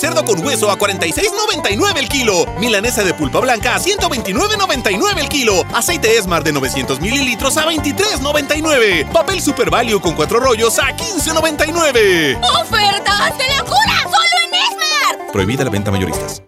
Cerdo 0.00 0.24
con 0.24 0.44
hueso 0.44 0.70
a 0.70 0.78
46.99 0.78 1.98
el 1.98 2.08
kilo. 2.08 2.46
Milanesa 2.58 3.04
de 3.04 3.12
pulpa 3.12 3.38
blanca 3.40 3.74
a 3.74 3.78
129.99 3.78 5.18
el 5.18 5.28
kilo. 5.28 5.62
Aceite 5.74 6.16
Esmar 6.16 6.42
de 6.42 6.52
900 6.52 7.00
mililitros 7.00 7.58
a 7.58 7.66
23.99. 7.66 9.12
Papel 9.12 9.42
Super 9.42 9.68
Value 9.70 10.00
con 10.00 10.14
cuatro 10.14 10.40
rollos 10.40 10.78
a 10.78 10.96
15.99. 10.96 12.40
¡Ofertas 12.62 13.38
de 13.38 13.56
locura! 13.58 14.02
¡Solo 14.04 14.36
en 14.46 14.54
Esmar! 14.54 15.32
Prohibida 15.32 15.64
la 15.64 15.70
venta 15.70 15.90
mayoristas. 15.90 16.42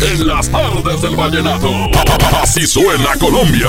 En 0.00 0.26
las 0.28 0.48
tardes 0.48 1.02
del 1.02 1.16
vallenato. 1.16 1.70
Así 2.40 2.66
suena 2.66 3.16
Colombia. 3.18 3.68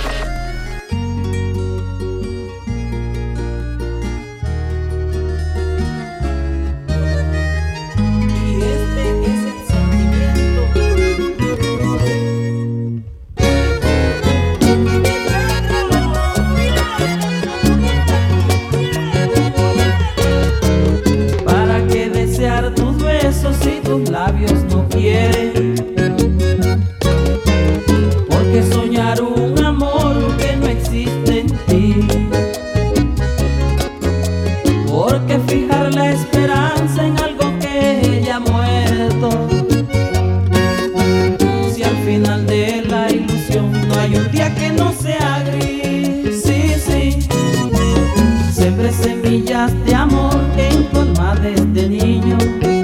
maravillas 49.31 49.85
de 49.85 49.95
amor 49.95 50.35
que 50.55 50.67
en 50.67 50.85
forma 50.91 51.35
desde 51.35 51.61
este 51.61 51.89
niño. 51.89 52.80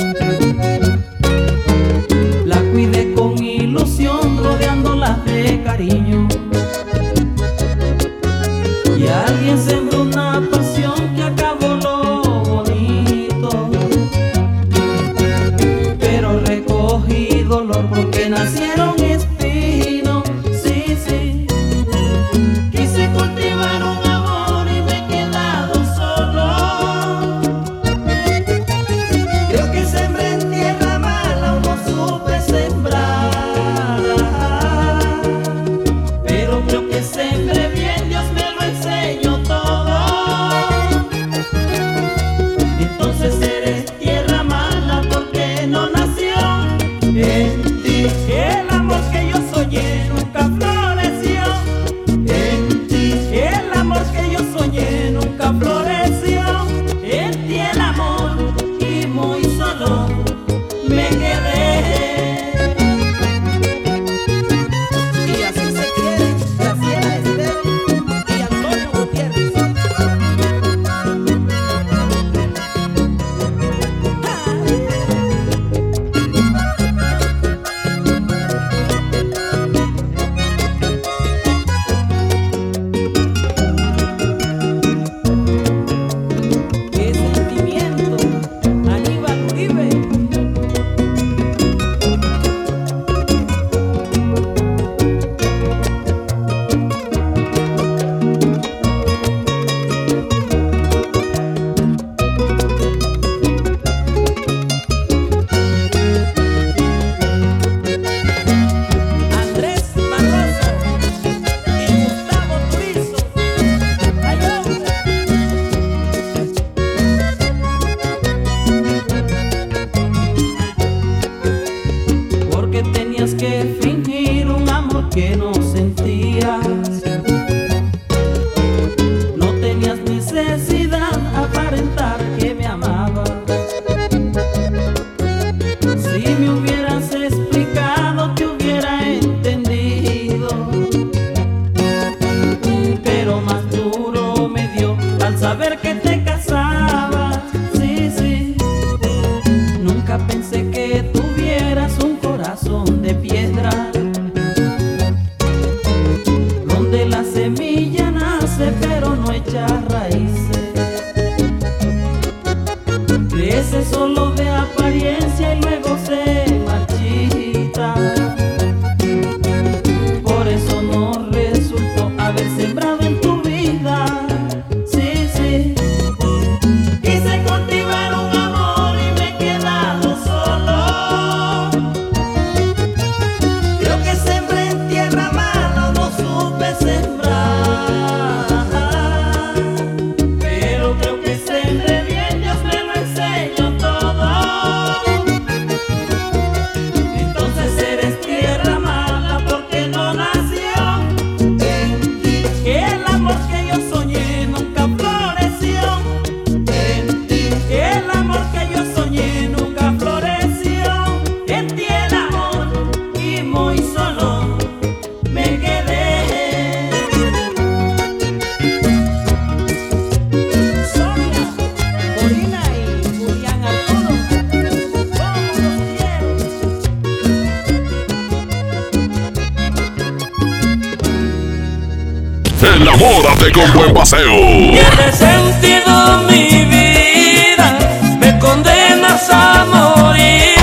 Con 233.54 233.74
buen 233.74 233.94
paseo. 233.94 234.36
Tiene 234.36 235.12
sentido 235.12 236.22
mi 236.30 236.66
vida. 236.66 237.80
Me 238.20 238.38
condenas 238.40 239.30
a 239.32 239.66
morir. 239.66 240.56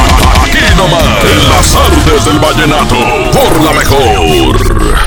Aquí 0.43 0.59
nomás, 0.77 1.03
en 1.25 1.49
las 1.49 1.75
artes 1.75 2.25
del 2.27 2.39
vallenato. 2.39 2.97
Por 3.33 3.65
la 3.65 3.73
mejor. 3.73 5.05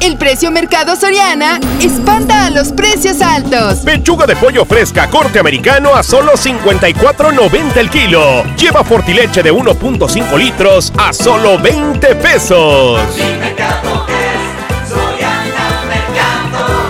El 0.00 0.16
precio 0.18 0.50
mercado 0.50 0.96
Soriana 0.96 1.58
espanta 1.80 2.46
a 2.46 2.50
los 2.50 2.72
precios 2.72 3.20
altos. 3.22 3.80
Pechuga 3.80 4.26
de 4.26 4.36
pollo 4.36 4.64
fresca 4.64 5.08
corte 5.08 5.38
americano 5.38 5.94
a 5.94 6.02
solo 6.02 6.34
54.90 6.34 7.76
el 7.76 7.90
kilo. 7.90 8.44
Lleva 8.56 8.84
fortileche 8.84 9.42
de 9.42 9.52
1.5 9.52 10.38
litros 10.38 10.92
a 10.96 11.12
solo 11.12 11.58
20 11.58 12.14
pesos. 12.16 13.00
Sí, 13.14 13.22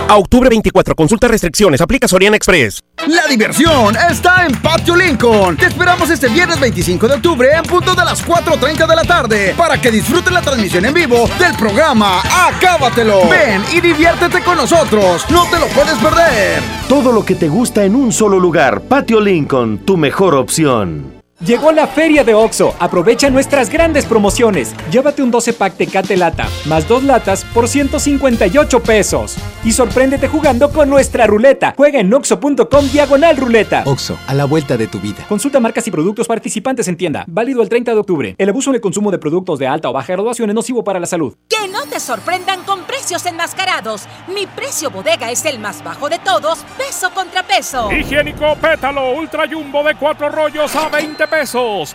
a 0.07 0.17
octubre 0.17 0.49
24, 0.49 0.93
consulta 0.93 1.27
restricciones, 1.27 1.81
aplica 1.81 2.07
Soriana 2.07 2.37
Express. 2.37 2.79
La 3.07 3.25
diversión 3.27 3.95
está 4.09 4.45
en 4.45 4.51
Patio 4.61 4.95
Lincoln. 4.95 5.57
Te 5.57 5.65
esperamos 5.65 6.07
este 6.11 6.27
viernes 6.27 6.59
25 6.59 7.07
de 7.07 7.15
octubre 7.15 7.49
en 7.51 7.63
punto 7.63 7.95
de 7.95 8.05
las 8.05 8.23
4.30 8.23 8.87
de 8.87 8.95
la 8.95 9.03
tarde 9.03 9.55
para 9.57 9.81
que 9.81 9.89
disfrutes 9.89 10.31
la 10.31 10.41
transmisión 10.41 10.85
en 10.85 10.93
vivo 10.93 11.27
del 11.39 11.55
programa 11.55 12.21
Acábatelo. 12.21 13.27
Ven 13.29 13.63
y 13.73 13.81
diviértete 13.81 14.43
con 14.43 14.57
nosotros. 14.57 15.25
No 15.31 15.45
te 15.49 15.57
lo 15.57 15.65
puedes 15.69 15.97
perder. 15.97 16.61
Todo 16.87 17.11
lo 17.11 17.25
que 17.25 17.33
te 17.33 17.49
gusta 17.49 17.83
en 17.83 17.95
un 17.95 18.11
solo 18.11 18.39
lugar. 18.39 18.81
Patio 18.81 19.19
Lincoln, 19.19 19.79
tu 19.79 19.97
mejor 19.97 20.35
opción. 20.35 21.14
Llegó 21.45 21.71
la 21.71 21.85
feria 21.85 22.23
de 22.23 22.33
OXO. 22.33 22.73
Aprovecha 22.79 23.29
nuestras 23.29 23.69
grandes 23.69 24.07
promociones. 24.07 24.73
Llévate 24.89 25.21
un 25.21 25.29
12 25.29 25.53
pack 25.53 25.77
Tecate 25.77 26.17
Lata, 26.17 26.47
más 26.65 26.87
dos 26.87 27.03
latas 27.03 27.45
por 27.53 27.67
158 27.67 28.81
pesos. 28.81 29.35
Y 29.63 29.71
sorpréndete 29.71 30.27
jugando 30.27 30.71
con 30.71 30.89
nuestra 30.89 31.27
ruleta. 31.27 31.75
Juega 31.77 31.99
en 31.99 32.11
oxo.com 32.11 32.87
diagonal 32.91 33.37
ruleta. 33.37 33.83
OXO, 33.85 34.17
a 34.25 34.33
la 34.33 34.45
vuelta 34.45 34.75
de 34.75 34.87
tu 34.87 34.99
vida. 34.99 35.23
Consulta 35.29 35.59
marcas 35.59 35.85
y 35.85 35.91
productos 35.91 36.27
participantes 36.27 36.87
en 36.87 36.97
tienda. 36.97 37.25
Válido 37.27 37.61
el 37.61 37.69
30 37.69 37.91
de 37.91 37.99
octubre. 37.99 38.35
El 38.39 38.49
abuso 38.49 38.71
en 38.71 38.77
el 38.77 38.81
consumo 38.81 39.11
de 39.11 39.19
productos 39.19 39.59
de 39.59 39.67
alta 39.67 39.87
o 39.89 39.93
baja 39.93 40.13
graduación 40.13 40.49
es 40.49 40.55
nocivo 40.55 40.83
para 40.83 40.99
la 40.99 41.05
salud. 41.05 41.35
Que 41.47 41.67
no 41.67 41.83
te 41.83 41.99
sorprendan 41.99 42.63
con 42.63 42.85
precios 42.85 43.23
enmascarados. 43.27 44.07
Mi 44.33 44.47
precio 44.47 44.89
bodega 44.89 45.29
es 45.29 45.45
el 45.45 45.59
más 45.59 45.83
bajo 45.83 46.09
de 46.09 46.17
todos, 46.17 46.65
peso 46.75 47.11
contra 47.13 47.43
peso. 47.43 47.91
Higiénico 47.91 48.55
Pétalo 48.55 49.13
Ultra 49.13 49.43
Jumbo 49.47 49.83
de 49.83 49.93
4 49.93 50.29
rollos 50.29 50.75
a 50.75 50.89
20 50.89 51.27
pesos. 51.27 51.34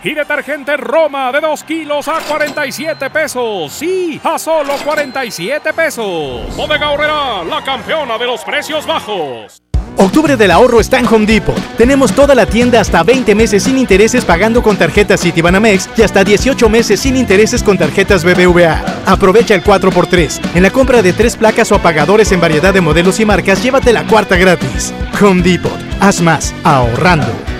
Y 0.03 0.13
detergente 0.13 0.77
Roma 0.77 1.31
de 1.31 1.41
2 1.41 1.63
kilos 1.63 2.07
a 2.07 2.19
47 2.19 3.09
pesos. 3.09 3.71
Sí, 3.71 4.21
a 4.23 4.37
solo 4.37 4.75
47 4.85 5.73
pesos. 5.73 6.55
Bodega 6.55 6.91
Horrera, 6.91 7.43
la 7.43 7.63
campeona 7.63 8.19
de 8.19 8.25
los 8.27 8.43
precios 8.43 8.85
bajos. 8.85 9.63
Octubre 9.97 10.37
del 10.37 10.51
ahorro 10.51 10.79
está 10.79 10.99
en 10.99 11.07
Home 11.07 11.25
Depot. 11.25 11.59
Tenemos 11.75 12.13
toda 12.13 12.35
la 12.35 12.45
tienda 12.45 12.79
hasta 12.79 13.01
20 13.01 13.33
meses 13.33 13.63
sin 13.63 13.79
intereses 13.79 14.25
pagando 14.25 14.61
con 14.61 14.77
tarjetas 14.77 15.21
Citibanamex 15.21 15.89
y 15.97 16.03
hasta 16.03 16.23
18 16.23 16.69
meses 16.69 16.99
sin 16.99 17.17
intereses 17.17 17.63
con 17.63 17.79
tarjetas 17.79 18.23
BBVA. 18.23 18.83
Aprovecha 19.07 19.55
el 19.55 19.63
4x3. 19.63 20.55
En 20.55 20.61
la 20.61 20.69
compra 20.69 21.01
de 21.01 21.13
tres 21.13 21.35
placas 21.35 21.71
o 21.71 21.75
apagadores 21.75 22.31
en 22.31 22.41
variedad 22.41 22.75
de 22.75 22.81
modelos 22.81 23.19
y 23.19 23.25
marcas, 23.25 23.63
llévate 23.63 23.91
la 23.91 24.05
cuarta 24.05 24.37
gratis. 24.37 24.93
Home 25.19 25.41
Depot. 25.41 25.79
Haz 25.99 26.21
más 26.21 26.53
ahorrando. 26.63 27.50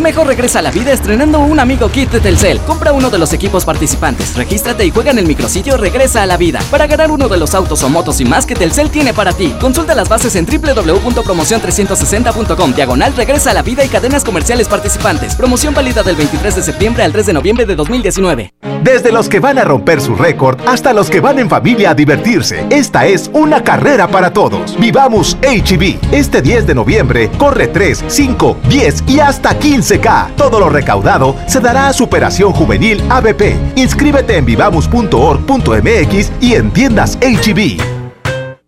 Mejor 0.00 0.26
regresa 0.26 0.60
a 0.60 0.62
la 0.62 0.70
vida 0.70 0.92
estrenando 0.92 1.40
un 1.40 1.60
amigo 1.60 1.90
kit 1.90 2.10
de 2.10 2.20
Telcel. 2.20 2.58
Compra 2.60 2.94
uno 2.94 3.10
de 3.10 3.18
los 3.18 3.34
equipos 3.34 3.66
participantes, 3.66 4.34
regístrate 4.34 4.86
y 4.86 4.90
juega 4.90 5.10
en 5.10 5.18
el 5.18 5.26
micrositio 5.26 5.76
Regresa 5.76 6.22
a 6.22 6.26
la 6.26 6.38
vida 6.38 6.60
para 6.70 6.86
ganar 6.86 7.10
uno 7.10 7.28
de 7.28 7.36
los 7.36 7.54
autos 7.54 7.82
o 7.82 7.90
motos 7.90 8.18
y 8.20 8.24
más 8.24 8.46
que 8.46 8.54
Telcel 8.54 8.88
tiene 8.90 9.12
para 9.12 9.34
ti. 9.34 9.54
Consulta 9.60 9.94
las 9.94 10.08
bases 10.08 10.36
en 10.36 10.46
www.promocion360.com. 10.46 12.74
Diagonal 12.74 13.14
Regresa 13.14 13.50
a 13.50 13.54
la 13.54 13.62
vida 13.62 13.84
y 13.84 13.88
cadenas 13.88 14.24
comerciales 14.24 14.68
participantes. 14.68 15.34
Promoción 15.34 15.74
válida 15.74 16.02
del 16.02 16.16
23 16.16 16.56
de 16.56 16.62
septiembre 16.62 17.02
al 17.02 17.12
3 17.12 17.26
de 17.26 17.34
noviembre 17.34 17.66
de 17.66 17.76
2019. 17.76 18.54
Desde 18.82 19.12
los 19.12 19.28
que 19.28 19.40
van 19.40 19.58
a 19.58 19.64
romper 19.64 20.00
su 20.00 20.16
récord 20.16 20.58
hasta 20.66 20.94
los 20.94 21.10
que 21.10 21.20
van 21.20 21.38
en 21.38 21.50
familia 21.50 21.90
a 21.90 21.94
divertirse, 21.94 22.64
esta 22.70 23.06
es 23.06 23.30
una 23.34 23.62
carrera 23.62 24.08
para 24.08 24.32
todos. 24.32 24.74
Vivamos 24.78 25.36
HB. 25.42 25.98
Este 26.12 26.40
10 26.40 26.66
de 26.66 26.74
noviembre 26.74 27.30
corre 27.36 27.68
3, 27.68 28.04
5, 28.08 28.56
10 28.68 29.04
y 29.06 29.20
hasta 29.20 29.58
15K. 29.90 30.36
Todo 30.36 30.60
lo 30.60 30.68
recaudado 30.68 31.36
se 31.46 31.60
dará 31.60 31.88
a 31.88 31.92
Superación 31.92 32.52
Juvenil 32.52 33.02
ABP. 33.08 33.76
Inscríbete 33.76 34.36
en 34.36 34.44
vivamos.org.mx 34.44 36.32
y 36.40 36.54
en 36.54 36.70
tiendas 36.70 37.18
HB. 37.20 37.80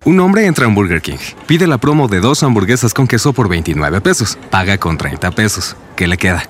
Un 0.04 0.18
hombre 0.18 0.46
entra 0.46 0.66
en 0.66 0.74
Burger 0.74 1.00
King, 1.00 1.18
pide 1.46 1.68
la 1.68 1.78
promo 1.78 2.08
de 2.08 2.18
dos 2.18 2.42
hamburguesas 2.42 2.92
con 2.92 3.06
queso 3.06 3.32
por 3.32 3.48
29 3.48 4.00
pesos, 4.00 4.36
paga 4.50 4.76
con 4.76 4.98
30 4.98 5.30
pesos. 5.30 5.76
¿Qué 5.94 6.08
le 6.08 6.16
queda? 6.16 6.42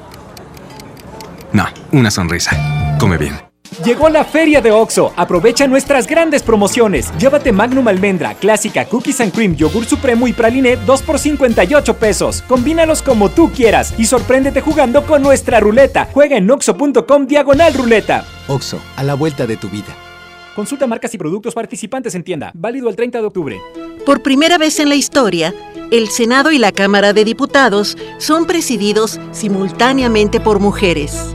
No, 1.52 1.66
una 1.92 2.10
sonrisa. 2.10 2.56
Come 2.98 3.18
bien. 3.18 3.51
Llegó 3.84 4.08
la 4.08 4.24
feria 4.24 4.60
de 4.60 4.70
OXO. 4.70 5.12
Aprovecha 5.16 5.66
nuestras 5.66 6.06
grandes 6.06 6.44
promociones. 6.44 7.12
Llévate 7.18 7.50
Magnum 7.50 7.88
Almendra, 7.88 8.34
Clásica, 8.34 8.84
Cookies 8.84 9.20
and 9.20 9.32
Cream, 9.32 9.56
Yogur 9.56 9.84
Supremo 9.84 10.28
y 10.28 10.32
Praliné 10.32 10.76
2 10.76 11.02
por 11.02 11.18
58 11.18 11.96
pesos. 11.96 12.42
Combínalos 12.46 13.02
como 13.02 13.28
tú 13.28 13.50
quieras 13.50 13.92
y 13.98 14.04
sorpréndete 14.04 14.60
jugando 14.60 15.04
con 15.04 15.22
nuestra 15.22 15.58
ruleta. 15.58 16.08
Juega 16.12 16.36
en 16.36 16.48
oxo.com 16.48 17.26
diagonal 17.26 17.74
ruleta. 17.74 18.24
OXO, 18.46 18.78
a 18.94 19.02
la 19.02 19.14
vuelta 19.14 19.48
de 19.48 19.56
tu 19.56 19.68
vida. 19.68 19.96
Consulta 20.54 20.86
marcas 20.86 21.12
y 21.14 21.18
productos 21.18 21.54
participantes 21.54 22.14
en 22.14 22.22
tienda. 22.22 22.52
Válido 22.54 22.88
el 22.88 22.94
30 22.94 23.18
de 23.18 23.26
octubre. 23.26 23.60
Por 24.06 24.22
primera 24.22 24.58
vez 24.58 24.78
en 24.78 24.90
la 24.90 24.94
historia, 24.94 25.54
el 25.90 26.08
Senado 26.08 26.52
y 26.52 26.58
la 26.58 26.70
Cámara 26.70 27.12
de 27.12 27.24
Diputados 27.24 27.96
son 28.18 28.46
presididos 28.46 29.18
simultáneamente 29.32 30.38
por 30.38 30.60
mujeres. 30.60 31.34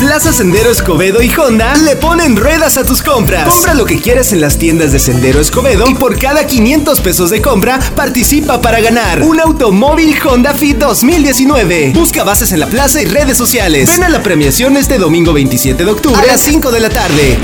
Plaza 0.00 0.32
Sendero 0.32 0.70
Escobedo 0.70 1.22
y 1.22 1.30
Honda 1.36 1.74
le 1.74 1.94
ponen 1.94 2.34
ruedas 2.34 2.78
a 2.78 2.84
tus 2.84 3.02
compras. 3.02 3.46
Compra 3.46 3.74
lo 3.74 3.84
que 3.84 4.00
quieras 4.00 4.32
en 4.32 4.40
las 4.40 4.56
tiendas 4.56 4.92
de 4.92 4.98
Sendero 4.98 5.40
Escobedo 5.40 5.84
y 5.90 5.94
por 5.94 6.18
cada 6.18 6.46
500 6.46 7.02
pesos 7.02 7.28
de 7.28 7.42
compra 7.42 7.78
participa 7.94 8.62
para 8.62 8.80
ganar 8.80 9.20
un 9.22 9.38
automóvil 9.38 10.16
Honda 10.24 10.54
Fit 10.54 10.78
2019. 10.78 11.92
Busca 11.94 12.24
bases 12.24 12.50
en 12.52 12.60
la 12.60 12.66
plaza 12.66 13.02
y 13.02 13.04
redes 13.04 13.36
sociales. 13.36 13.90
Ven 13.90 14.04
a 14.04 14.08
la 14.08 14.22
premiación 14.22 14.78
este 14.78 14.96
domingo 14.96 15.34
27 15.34 15.84
de 15.84 15.90
octubre 15.90 16.22
a 16.22 16.26
las 16.26 16.40
5 16.40 16.70
de 16.70 16.80
la 16.80 16.88
tarde. 16.88 17.38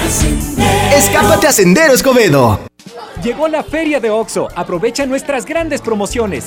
Escápate 0.97 1.49
a 1.49 1.53
Sendero 1.53 1.93
Escobedo. 1.93 2.59
Llegó 3.23 3.49
la 3.49 3.65
feria 3.65 4.01
de 4.01 4.09
OXO. 4.09 4.49
Aprovecha 4.57 5.05
nuestras 5.05 5.45
grandes 5.45 5.83
promociones. 5.83 6.45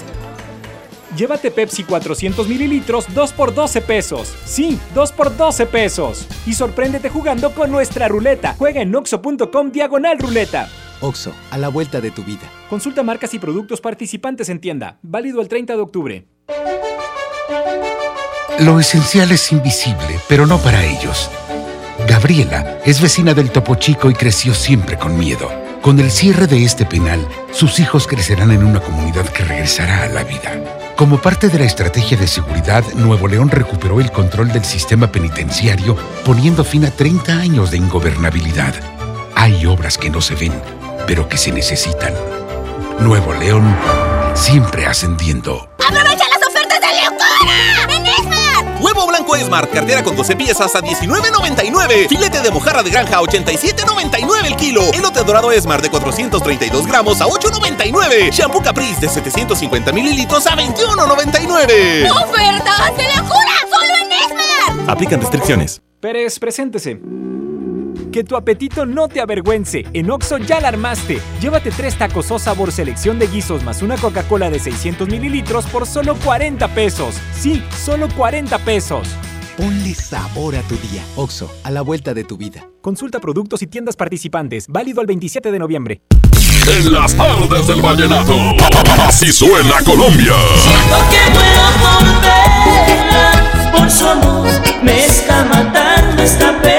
Llévate 1.15 1.51
Pepsi 1.51 1.83
400 1.83 2.47
mililitros 2.47 3.05
2 3.13 3.33
por 3.33 3.53
12 3.53 3.81
pesos. 3.81 4.33
Sí, 4.45 4.79
2 4.93 5.11
por 5.11 5.35
12 5.35 5.65
pesos. 5.65 6.27
Y 6.45 6.53
sorpréndete 6.53 7.09
jugando 7.09 7.51
con 7.53 7.71
nuestra 7.71 8.07
ruleta. 8.07 8.55
Juega 8.57 8.81
en 8.81 8.95
oxo.com 8.95 9.71
diagonal 9.71 10.19
ruleta. 10.19 10.69
OXO, 11.01 11.33
a 11.51 11.57
la 11.57 11.69
vuelta 11.69 12.01
de 12.01 12.11
tu 12.11 12.23
vida. 12.23 12.49
Consulta 12.69 13.03
marcas 13.03 13.33
y 13.33 13.39
productos 13.39 13.81
participantes 13.81 14.49
en 14.49 14.59
tienda. 14.59 14.99
Válido 15.01 15.41
el 15.41 15.47
30 15.47 15.75
de 15.75 15.81
octubre. 15.81 16.27
Lo 18.59 18.79
esencial 18.79 19.31
es 19.31 19.51
invisible, 19.51 20.19
pero 20.27 20.45
no 20.45 20.57
para 20.59 20.83
ellos. 20.83 21.29
Gabriela 22.07 22.79
es 22.85 23.01
vecina 23.01 23.33
del 23.33 23.51
Topo 23.51 23.75
Chico 23.75 24.09
y 24.09 24.13
creció 24.13 24.53
siempre 24.53 24.97
con 24.97 25.17
miedo. 25.17 25.49
Con 25.81 25.99
el 25.99 26.11
cierre 26.11 26.45
de 26.45 26.65
este 26.65 26.85
penal, 26.85 27.25
sus 27.51 27.79
hijos 27.79 28.05
crecerán 28.05 28.51
en 28.51 28.65
una 28.65 28.81
comunidad 28.81 29.25
que 29.29 29.45
regresará 29.45 30.03
a 30.03 30.07
la 30.09 30.23
vida. 30.25 30.78
Como 30.99 31.17
parte 31.17 31.47
de 31.47 31.57
la 31.57 31.63
estrategia 31.63 32.17
de 32.17 32.27
seguridad, 32.27 32.83
Nuevo 32.95 33.29
León 33.29 33.49
recuperó 33.49 34.01
el 34.01 34.11
control 34.11 34.51
del 34.51 34.65
sistema 34.65 35.09
penitenciario, 35.09 35.95
poniendo 36.25 36.65
fin 36.65 36.83
a 36.83 36.91
30 36.91 37.39
años 37.39 37.71
de 37.71 37.77
ingobernabilidad. 37.77 38.75
Hay 39.33 39.65
obras 39.65 39.97
que 39.97 40.09
no 40.09 40.19
se 40.19 40.35
ven, 40.35 40.51
pero 41.07 41.29
que 41.29 41.37
se 41.37 41.53
necesitan. 41.53 42.13
Nuevo 42.99 43.33
León, 43.33 43.77
siempre 44.33 44.87
ascendiendo. 44.87 45.69
¡Aprovecha 45.87 46.25
de 46.89 47.03
locura! 47.03 47.95
¡En 47.95 48.05
Esmar! 48.05 48.81
Huevo 48.81 49.07
blanco 49.07 49.35
Esmar, 49.35 49.69
cartera 49.69 50.03
con 50.03 50.15
12 50.15 50.35
piezas 50.35 50.75
a 50.75 50.81
19.99. 50.81 52.07
Filete 52.07 52.41
de 52.41 52.51
mojarra 52.51 52.83
de 52.83 52.89
granja 52.89 53.17
a 53.17 53.21
87.99 53.21 54.45
el 54.45 54.55
kilo. 54.55 54.81
Elote 54.93 55.23
dorado 55.23 55.51
Esmar 55.51 55.81
de 55.81 55.89
432 55.89 56.87
gramos 56.87 57.21
a 57.21 57.25
8.99. 57.25 58.31
Shampoo 58.31 58.61
Caprice 58.61 59.01
de 59.01 59.09
750 59.09 59.91
mililitros 59.91 60.47
a 60.47 60.55
21.99. 60.55 62.11
¡Ofertas 62.11 62.97
de 62.97 63.03
locura! 63.15 63.55
¡Solo 63.69 63.93
en 64.01 64.11
Esmar! 64.11 64.89
Aplican 64.89 65.19
restricciones. 65.19 65.81
Pérez, 65.99 66.39
preséntese. 66.39 66.99
Que 68.11 68.23
tu 68.23 68.35
apetito 68.35 68.85
no 68.85 69.07
te 69.07 69.21
avergüence. 69.21 69.85
En 69.93 70.09
Oxo 70.09 70.37
ya 70.37 70.59
la 70.59 70.69
armaste. 70.69 71.19
Llévate 71.41 71.71
tres 71.71 71.95
tacos 71.95 72.31
o 72.31 72.39
sabor 72.39 72.71
selección 72.71 73.19
de 73.19 73.27
guisos 73.27 73.63
más 73.63 73.81
una 73.81 73.97
Coca-Cola 73.97 74.49
de 74.49 74.59
600 74.59 75.07
mililitros 75.09 75.65
por 75.65 75.85
solo 75.85 76.15
40 76.15 76.67
pesos. 76.69 77.15
Sí, 77.39 77.63
solo 77.77 78.07
40 78.15 78.57
pesos. 78.59 79.07
Ponle 79.57 79.93
sabor 79.93 80.55
a 80.55 80.61
tu 80.63 80.75
día. 80.77 81.03
Oxo, 81.17 81.51
a 81.63 81.71
la 81.71 81.81
vuelta 81.81 82.13
de 82.13 82.23
tu 82.23 82.37
vida. 82.37 82.67
Consulta 82.81 83.19
productos 83.19 83.61
y 83.61 83.67
tiendas 83.67 83.95
participantes. 83.95 84.67
Válido 84.67 85.01
al 85.01 85.07
27 85.07 85.51
de 85.51 85.59
noviembre. 85.59 86.01
En 86.67 86.91
las 86.91 87.13
tardes 87.13 87.67
del 87.67 87.81
vallenato. 87.81 88.33
Así 89.01 89.31
suena 89.31 89.83
Colombia. 89.85 90.33
Siento 90.63 90.97
que 91.11 91.31
por 91.33 92.21
verla, 92.21 93.71
por 93.77 93.91
su 93.91 94.07
amor. 94.07 94.47
Me 94.81 95.05
está 95.05 95.45
matando 95.45 96.23
esta 96.23 96.59
pena 96.61 96.78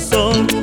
coração. 0.00 0.59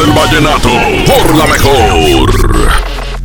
Del 0.00 0.12
vallenato, 0.12 0.70
por 1.06 1.36
la 1.36 1.46
mejor. 1.46 2.30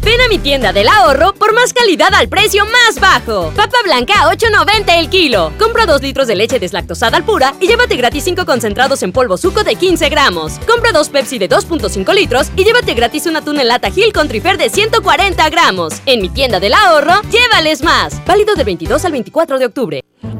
Ven 0.02 0.22
a 0.22 0.28
mi 0.28 0.38
tienda 0.38 0.74
del 0.74 0.90
ahorro 0.90 1.34
por 1.34 1.54
más 1.54 1.72
calidad 1.72 2.14
al 2.14 2.28
precio 2.28 2.66
más 2.66 3.00
bajo. 3.00 3.52
Papa 3.56 3.78
blanca 3.86 4.14
a 4.22 4.34
8.90 4.34 5.00
el 5.00 5.10
kilo. 5.10 5.54
Compra 5.58 5.86
2 5.86 6.02
litros 6.02 6.28
de 6.28 6.36
leche 6.36 6.60
deslactosada 6.60 7.16
al 7.16 7.24
pura 7.24 7.54
y 7.62 7.68
llévate 7.68 7.96
gratis 7.96 8.26
5 8.26 8.46
concentrados 8.46 9.04
en 9.04 9.14
polvo 9.14 9.38
suco 9.38 9.64
de 9.64 9.76
15 9.76 10.10
gramos. 10.10 10.60
Compra 10.68 10.92
2 10.92 11.10
Pepsi 11.10 11.40
de 11.40 11.50
2.5 11.50 12.14
litros 12.14 12.48
y 12.58 12.66
llévate 12.66 12.94
gratis 12.94 13.26
una 13.26 13.42
tuna 13.42 13.62
en 13.62 13.70
lata 13.70 13.90
Gil 13.90 14.12
con 14.12 14.28
trifer 14.28 14.58
de 14.58 14.70
140 14.70 15.50
gramos. 15.50 16.02
En 16.06 16.22
mi 16.22 16.30
tienda 16.30 16.60
del 16.60 16.74
ahorro, 16.74 17.22
llévales 17.32 17.84
más. 17.84 18.24
Válido 18.26 18.54
del 18.54 18.66
22 18.66 19.06
al 19.06 19.12
24 19.14 19.60
de 19.60 19.66
octubre. 19.66 20.04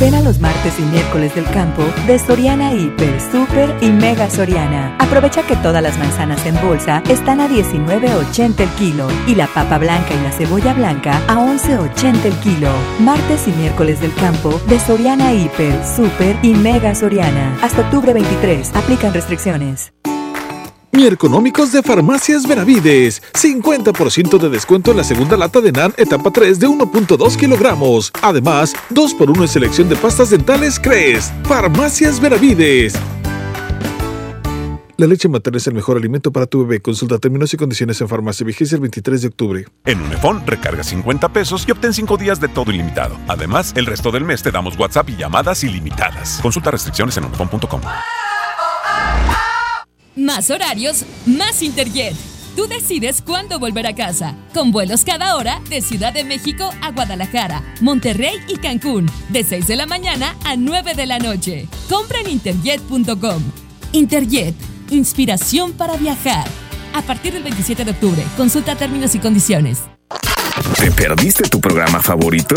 Ven 0.00 0.14
a 0.14 0.22
los 0.22 0.40
martes 0.40 0.78
y 0.78 0.82
miércoles 0.82 1.34
del 1.34 1.44
campo 1.50 1.82
de 2.06 2.18
Soriana 2.18 2.72
Hiper, 2.72 3.20
Super 3.20 3.76
y 3.82 3.90
Mega 3.90 4.30
Soriana. 4.30 4.96
Aprovecha 4.98 5.42
que 5.42 5.56
todas 5.56 5.82
las 5.82 5.98
manzanas 5.98 6.46
en 6.46 6.54
bolsa 6.62 7.02
están 7.10 7.38
a 7.38 7.46
19.80 7.46 8.60
el 8.60 8.68
kilo 8.70 9.08
y 9.26 9.34
la 9.34 9.46
papa 9.48 9.76
blanca 9.76 10.14
y 10.14 10.22
la 10.22 10.32
cebolla 10.32 10.72
blanca 10.72 11.20
a 11.28 11.36
11.80 11.36 12.24
el 12.24 12.34
kilo. 12.36 12.72
Martes 13.00 13.46
y 13.46 13.52
miércoles 13.52 14.00
del 14.00 14.14
campo 14.14 14.58
de 14.68 14.80
Soriana 14.80 15.34
Hiper, 15.34 15.84
Super 15.84 16.34
y 16.42 16.54
Mega 16.54 16.94
Soriana. 16.94 17.58
Hasta 17.60 17.82
octubre 17.82 18.14
23. 18.14 18.74
Aplican 18.74 19.12
restricciones. 19.12 19.92
Económicos 20.92 21.72
de 21.72 21.82
Farmacias 21.82 22.46
Benavides. 22.46 23.22
50% 23.32 24.38
de 24.38 24.48
descuento 24.48 24.90
en 24.90 24.98
la 24.98 25.04
segunda 25.04 25.36
lata 25.36 25.60
de 25.60 25.72
NAN 25.72 25.92
etapa 25.96 26.30
3 26.30 26.58
de 26.60 26.68
1.2 26.68 27.36
kilogramos. 27.36 28.12
Además, 28.22 28.74
2x1 28.90 29.40
en 29.40 29.48
selección 29.48 29.88
de 29.88 29.96
pastas 29.96 30.30
dentales 30.30 30.78
Cres. 30.78 31.32
Farmacias 31.44 32.20
Benavides. 32.20 32.94
La 34.96 35.06
leche 35.06 35.28
materna 35.30 35.56
es 35.56 35.66
el 35.66 35.74
mejor 35.74 35.96
alimento 35.96 36.30
para 36.30 36.46
tu 36.46 36.60
bebé. 36.60 36.80
Consulta 36.80 37.18
términos 37.18 37.54
y 37.54 37.56
condiciones 37.56 38.00
en 38.02 38.08
farmacia. 38.08 38.44
Vigencia 38.44 38.74
el 38.74 38.82
23 38.82 39.22
de 39.22 39.28
octubre. 39.28 39.64
En 39.86 40.00
Unifón, 40.02 40.46
recarga 40.46 40.84
50 40.84 41.30
pesos 41.30 41.64
y 41.66 41.70
obtén 41.70 41.94
5 41.94 42.18
días 42.18 42.38
de 42.40 42.48
todo 42.48 42.70
ilimitado. 42.70 43.16
Además, 43.26 43.72
el 43.76 43.86
resto 43.86 44.10
del 44.10 44.24
mes 44.24 44.42
te 44.42 44.50
damos 44.50 44.78
WhatsApp 44.78 45.08
y 45.08 45.16
llamadas 45.16 45.64
ilimitadas. 45.64 46.38
Consulta 46.42 46.70
restricciones 46.70 47.16
en 47.16 47.24
unifón.com. 47.24 47.80
Más 50.20 50.50
horarios, 50.50 51.06
más 51.24 51.62
Interjet. 51.62 52.14
Tú 52.54 52.66
decides 52.66 53.22
cuándo 53.22 53.58
volver 53.58 53.86
a 53.86 53.94
casa. 53.94 54.36
Con 54.52 54.70
vuelos 54.70 55.02
cada 55.02 55.34
hora 55.34 55.62
de 55.70 55.80
Ciudad 55.80 56.12
de 56.12 56.24
México 56.24 56.68
a 56.82 56.90
Guadalajara, 56.90 57.62
Monterrey 57.80 58.36
y 58.46 58.58
Cancún. 58.58 59.10
De 59.30 59.44
6 59.44 59.66
de 59.66 59.76
la 59.76 59.86
mañana 59.86 60.36
a 60.44 60.56
9 60.56 60.92
de 60.94 61.06
la 61.06 61.18
noche. 61.18 61.68
Compra 61.88 62.20
en 62.20 62.28
interjet.com. 62.32 63.42
Interjet. 63.92 64.54
Inspiración 64.90 65.72
para 65.72 65.96
viajar. 65.96 66.46
A 66.92 67.00
partir 67.00 67.32
del 67.32 67.42
27 67.42 67.86
de 67.86 67.92
octubre. 67.92 68.22
Consulta 68.36 68.76
términos 68.76 69.14
y 69.14 69.20
condiciones. 69.20 69.78
¿Te 70.76 70.90
perdiste 70.90 71.48
tu 71.48 71.62
programa 71.62 72.02
favorito? 72.02 72.56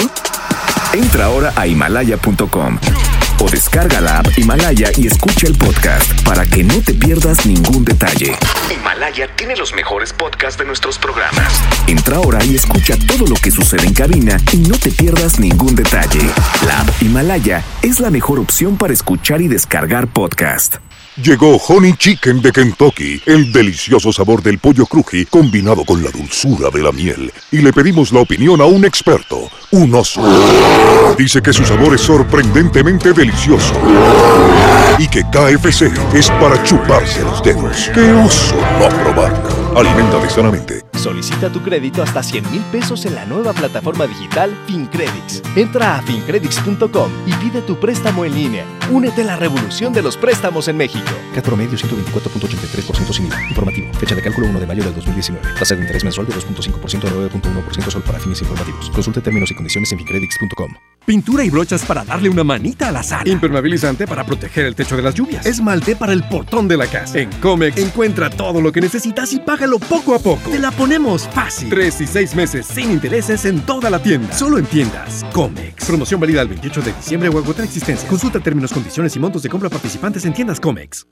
Entra 0.93 1.25
ahora 1.25 1.51
a 1.55 1.65
himalaya.com 1.65 2.77
o 3.39 3.49
descarga 3.49 3.99
la 3.99 4.19
app 4.19 4.27
Himalaya 4.37 4.91
y 4.95 5.07
escucha 5.07 5.47
el 5.47 5.57
podcast 5.57 6.21
para 6.21 6.45
que 6.45 6.63
no 6.63 6.75
te 6.81 6.93
pierdas 6.93 7.45
ningún 7.45 7.83
detalle. 7.83 8.35
Himalaya 8.71 9.27
tiene 9.35 9.55
los 9.55 9.73
mejores 9.73 10.13
podcasts 10.13 10.57
de 10.59 10.65
nuestros 10.65 10.99
programas. 10.99 11.51
Entra 11.87 12.17
ahora 12.17 12.45
y 12.45 12.55
escucha 12.55 12.95
todo 13.07 13.25
lo 13.25 13.35
que 13.35 13.49
sucede 13.49 13.87
en 13.87 13.93
cabina 13.93 14.37
y 14.51 14.57
no 14.57 14.77
te 14.77 14.91
pierdas 14.91 15.39
ningún 15.39 15.75
detalle. 15.75 16.21
La 16.65 16.81
app 16.81 17.01
Himalaya 17.01 17.63
es 17.81 17.99
la 17.99 18.11
mejor 18.11 18.39
opción 18.39 18.77
para 18.77 18.93
escuchar 18.93 19.41
y 19.41 19.47
descargar 19.47 20.07
podcast. 20.07 20.75
Llegó 21.17 21.57
Honey 21.57 21.93
Chicken 21.93 22.41
de 22.41 22.51
Kentucky, 22.51 23.21
el 23.27 23.51
delicioso 23.51 24.11
sabor 24.11 24.41
del 24.41 24.57
pollo 24.57 24.87
cruji 24.87 25.25
combinado 25.25 25.85
con 25.85 26.01
la 26.01 26.09
dulzura 26.09 26.71
de 26.71 26.81
la 26.81 26.91
miel. 26.91 27.31
Y 27.51 27.57
le 27.57 27.71
pedimos 27.71 28.11
la 28.11 28.21
opinión 28.21 28.59
a 28.61 28.65
un 28.65 28.83
experto, 28.83 29.47
un 29.69 29.93
oso. 29.93 30.23
Dice 31.15 31.39
que 31.39 31.53
su 31.53 31.65
sabor 31.65 31.93
es 31.93 32.01
sorprendentemente 32.01 33.13
delicioso. 33.13 33.75
Y 34.97 35.07
que 35.07 35.21
KFC 35.21 35.91
es 36.15 36.31
para 36.31 36.63
chuparse 36.63 37.21
los 37.21 37.43
dedos. 37.43 37.91
¡Qué 37.93 38.11
oso 38.11 38.55
no 38.79 38.89
probarlo! 39.03 39.77
Aliméntate 39.77 40.29
sanamente. 40.31 40.83
Solicita 40.95 41.51
tu 41.51 41.61
crédito 41.61 42.01
hasta 42.01 42.23
100 42.23 42.51
mil 42.51 42.61
pesos 42.71 43.05
en 43.05 43.15
la 43.15 43.25
nueva 43.25 43.53
plataforma 43.53 44.07
digital 44.07 44.55
FinCredits. 44.67 45.43
Entra 45.55 45.97
a 45.97 46.01
fincredits.com 46.01 47.11
y 47.25 47.33
pide 47.33 47.61
tu 47.61 47.79
préstamo 47.79 48.23
en 48.25 48.33
línea. 48.33 48.65
Únete 48.89 49.21
a 49.21 49.25
la 49.25 49.35
revolución 49.35 49.93
de 49.93 50.01
los 50.01 50.15
préstamos 50.15 50.67
en 50.67 50.77
México. 50.77 51.02
CAT 51.33 51.43
promedio 51.43 51.77
124.83% 51.77 53.13
sin 53.13 53.25
IVA. 53.27 53.41
Informativo. 53.49 53.93
Fecha 53.95 54.15
de 54.15 54.21
cálculo 54.21 54.47
1 54.47 54.59
de 54.59 54.67
mayo 54.67 54.83
del 54.83 54.95
2019. 54.95 55.59
Tasa 55.59 55.75
de 55.75 55.81
interés 55.81 56.03
mensual 56.03 56.27
de 56.27 56.33
2.5% 56.33 57.05
a 57.05 57.11
9.1% 57.11 57.89
solo 57.89 58.05
para 58.05 58.19
fines 58.19 58.41
informativos. 58.41 58.89
Consulte 58.91 59.21
términos 59.21 59.51
y 59.51 59.55
condiciones 59.55 59.91
en 59.91 59.97
fincredits.com. 59.99 60.92
Pintura 61.05 61.43
y 61.43 61.49
brochas 61.49 61.83
para 61.83 62.05
darle 62.05 62.29
una 62.29 62.45
manita 62.45 62.87
a 62.87 62.91
la 62.91 63.03
sala. 63.03 63.29
Impermeabilizante 63.29 64.07
para 64.07 64.25
proteger 64.25 64.65
el 64.65 64.75
techo 64.75 64.95
de 64.95 65.01
las 65.01 65.13
lluvias. 65.13 65.45
Esmalte 65.45 65.97
para 65.97 66.13
el 66.13 66.23
portón 66.23 66.67
de 66.67 66.77
la 66.77 66.87
casa. 66.87 67.19
En 67.19 67.29
Comex 67.41 67.77
encuentra 67.77 68.29
todo 68.29 68.61
lo 68.61 68.71
que 68.71 68.79
necesitas 68.79 69.33
y 69.33 69.39
págalo 69.39 69.79
poco 69.79 70.15
a 70.15 70.19
poco. 70.19 70.49
Te 70.49 70.59
la 70.59 70.71
ponemos 70.71 71.27
fácil. 71.29 71.69
Tres 71.69 71.99
y 71.99 72.07
seis 72.07 72.33
meses 72.35 72.65
sin 72.65 72.91
intereses 72.91 73.43
en 73.43 73.61
toda 73.61 73.89
la 73.89 74.01
tienda. 74.01 74.31
Solo 74.33 74.57
en 74.57 74.65
tiendas. 74.65 75.25
Comex. 75.33 75.85
Promoción 75.85 76.21
válida 76.21 76.41
el 76.41 76.47
28 76.47 76.81
de 76.81 76.93
diciembre 76.93 77.29
o 77.29 77.37
agotar 77.37 77.65
existencia. 77.65 78.07
Consulta 78.07 78.39
términos, 78.39 78.71
condiciones 78.71 79.13
y 79.15 79.19
montos 79.19 79.43
de 79.43 79.49
compra 79.49 79.69
participantes 79.69 80.23
en 80.23 80.33
tiendas 80.33 80.59
Comex. 80.59 81.05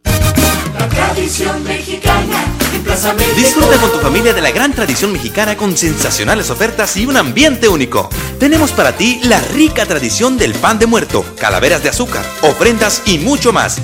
La 0.78 0.88
tradición 0.88 1.64
mexicana 1.64 2.46
en 2.74 2.84
Plaza 2.84 3.14
México. 3.14 3.36
Disfruta 3.36 3.78
con 3.78 3.92
tu 3.92 3.98
familia 4.00 4.34
de 4.34 4.42
la 4.42 4.52
gran 4.52 4.74
tradición 4.74 5.12
mexicana 5.12 5.58
con 5.58 5.76
sensacionales 5.78 6.50
ofertas 6.50 6.96
y 6.98 7.06
un 7.06 7.18
ambiente 7.18 7.68
único. 7.68 8.10
Tenemos 8.40 8.72
para 8.72 8.96
ti 8.96 9.22
la 9.24 9.40
rica 9.40 9.86
tradición 9.86 10.38
del 10.38 10.54
pan 10.54 10.80
de 10.80 10.88
muerto, 10.88 11.26
calaveras 11.40 11.84
de 11.84 11.90
azúcar, 11.90 12.26
ofrendas 12.42 13.02
y 13.06 13.18
mucho 13.18 13.52
más. 13.52 13.80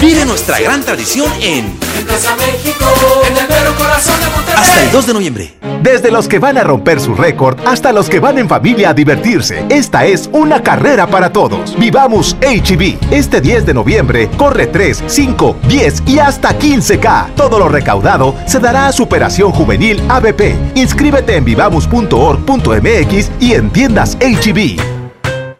Vive 0.00 0.24
nuestra 0.24 0.60
gran 0.60 0.82
tradición 0.82 1.30
en 1.40 1.72
Plaza 2.06 2.36
México, 2.36 2.84
en 3.28 3.36
el 3.36 3.48
mero 3.48 3.74
corazón 3.76 4.20
de 4.20 4.26
Monterrey. 4.28 4.62
hasta 4.62 4.82
el 4.82 4.92
2 4.92 5.06
de 5.06 5.12
noviembre. 5.14 5.54
Desde 5.82 6.10
los 6.10 6.28
que 6.28 6.38
van 6.38 6.58
a 6.58 6.64
romper 6.64 7.00
su 7.00 7.14
récord 7.14 7.58
hasta 7.66 7.92
los 7.92 8.08
que 8.08 8.20
van 8.20 8.38
en 8.38 8.48
familia 8.48 8.90
a 8.90 8.94
divertirse, 8.94 9.64
esta 9.68 10.04
es 10.04 10.28
una 10.32 10.62
carrera 10.62 11.06
para 11.06 11.32
todos. 11.32 11.76
Vivamos 11.78 12.36
HB. 12.40 13.12
Este 13.12 13.40
10 13.40 13.66
de 13.66 13.74
noviembre 13.74 14.28
corre 14.36 14.66
3, 14.66 15.04
5, 15.06 15.56
10 15.68 16.02
y 16.06 16.18
hasta 16.18 16.58
15K. 16.58 17.34
Todo 17.34 17.58
lo 17.58 17.68
recaudado 17.68 18.34
se 18.46 18.58
dará 18.58 18.88
a 18.88 18.92
Superación 18.92 19.52
Juvenil 19.52 20.02
ABP. 20.08 20.54
Inscríbete 20.74 21.36
en 21.36 21.44
vivamos.org.mx 21.44 23.30
y 23.40 23.52
en 23.54 23.70
tiendas 23.70 24.16
HB. 24.18 24.95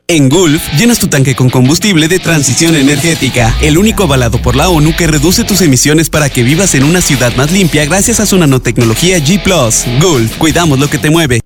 En 0.08 0.28
Gulf, 0.28 0.62
llenas 0.78 1.00
tu 1.00 1.08
tanque 1.08 1.34
con 1.34 1.50
combustible 1.50 2.06
de 2.06 2.20
transición 2.20 2.76
energética, 2.76 3.52
el 3.60 3.76
único 3.76 4.04
avalado 4.04 4.40
por 4.40 4.54
la 4.54 4.68
ONU 4.68 4.94
que 4.96 5.08
reduce 5.08 5.42
tus 5.42 5.62
emisiones 5.62 6.10
para 6.10 6.30
que 6.30 6.44
vivas 6.44 6.76
en 6.76 6.84
una 6.84 7.00
ciudad 7.00 7.34
más 7.34 7.50
limpia 7.50 7.84
gracias 7.86 8.20
a 8.20 8.26
su 8.26 8.38
nanotecnología 8.38 9.18
G⁇ 9.18 9.42
Gulf, 10.00 10.36
cuidamos 10.38 10.78
lo 10.78 10.88
que 10.88 10.98
te 10.98 11.10
mueve. 11.10 11.40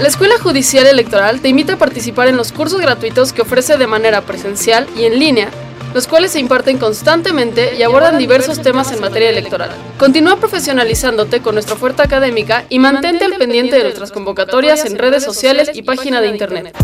La 0.00 0.08
Escuela 0.08 0.38
Judicial 0.38 0.86
Electoral 0.86 1.40
te 1.42 1.50
invita 1.50 1.74
a 1.74 1.76
participar 1.76 2.28
en 2.28 2.38
los 2.38 2.50
cursos 2.50 2.80
gratuitos 2.80 3.34
que 3.34 3.42
ofrece 3.42 3.76
de 3.76 3.86
manera 3.86 4.22
presencial 4.22 4.86
y 4.96 5.04
en 5.04 5.18
línea, 5.18 5.50
los 5.92 6.06
cuales 6.06 6.32
se 6.32 6.40
imparten 6.40 6.78
constantemente 6.78 7.74
y 7.78 7.82
abordan 7.82 8.16
diversos 8.16 8.62
temas 8.62 8.90
en 8.92 9.00
materia 9.00 9.28
electoral. 9.28 9.68
Continúa 9.98 10.36
profesionalizándote 10.40 11.42
con 11.42 11.56
nuestra 11.56 11.74
oferta 11.74 12.04
académica 12.04 12.64
y 12.70 12.78
mantente 12.78 13.26
al 13.26 13.34
pendiente 13.34 13.76
de 13.76 13.82
nuestras 13.82 14.12
convocatorias 14.12 14.86
en 14.86 14.96
redes 14.96 15.22
sociales 15.22 15.72
y 15.74 15.82
página 15.82 16.22
de 16.22 16.28
internet. 16.28 16.74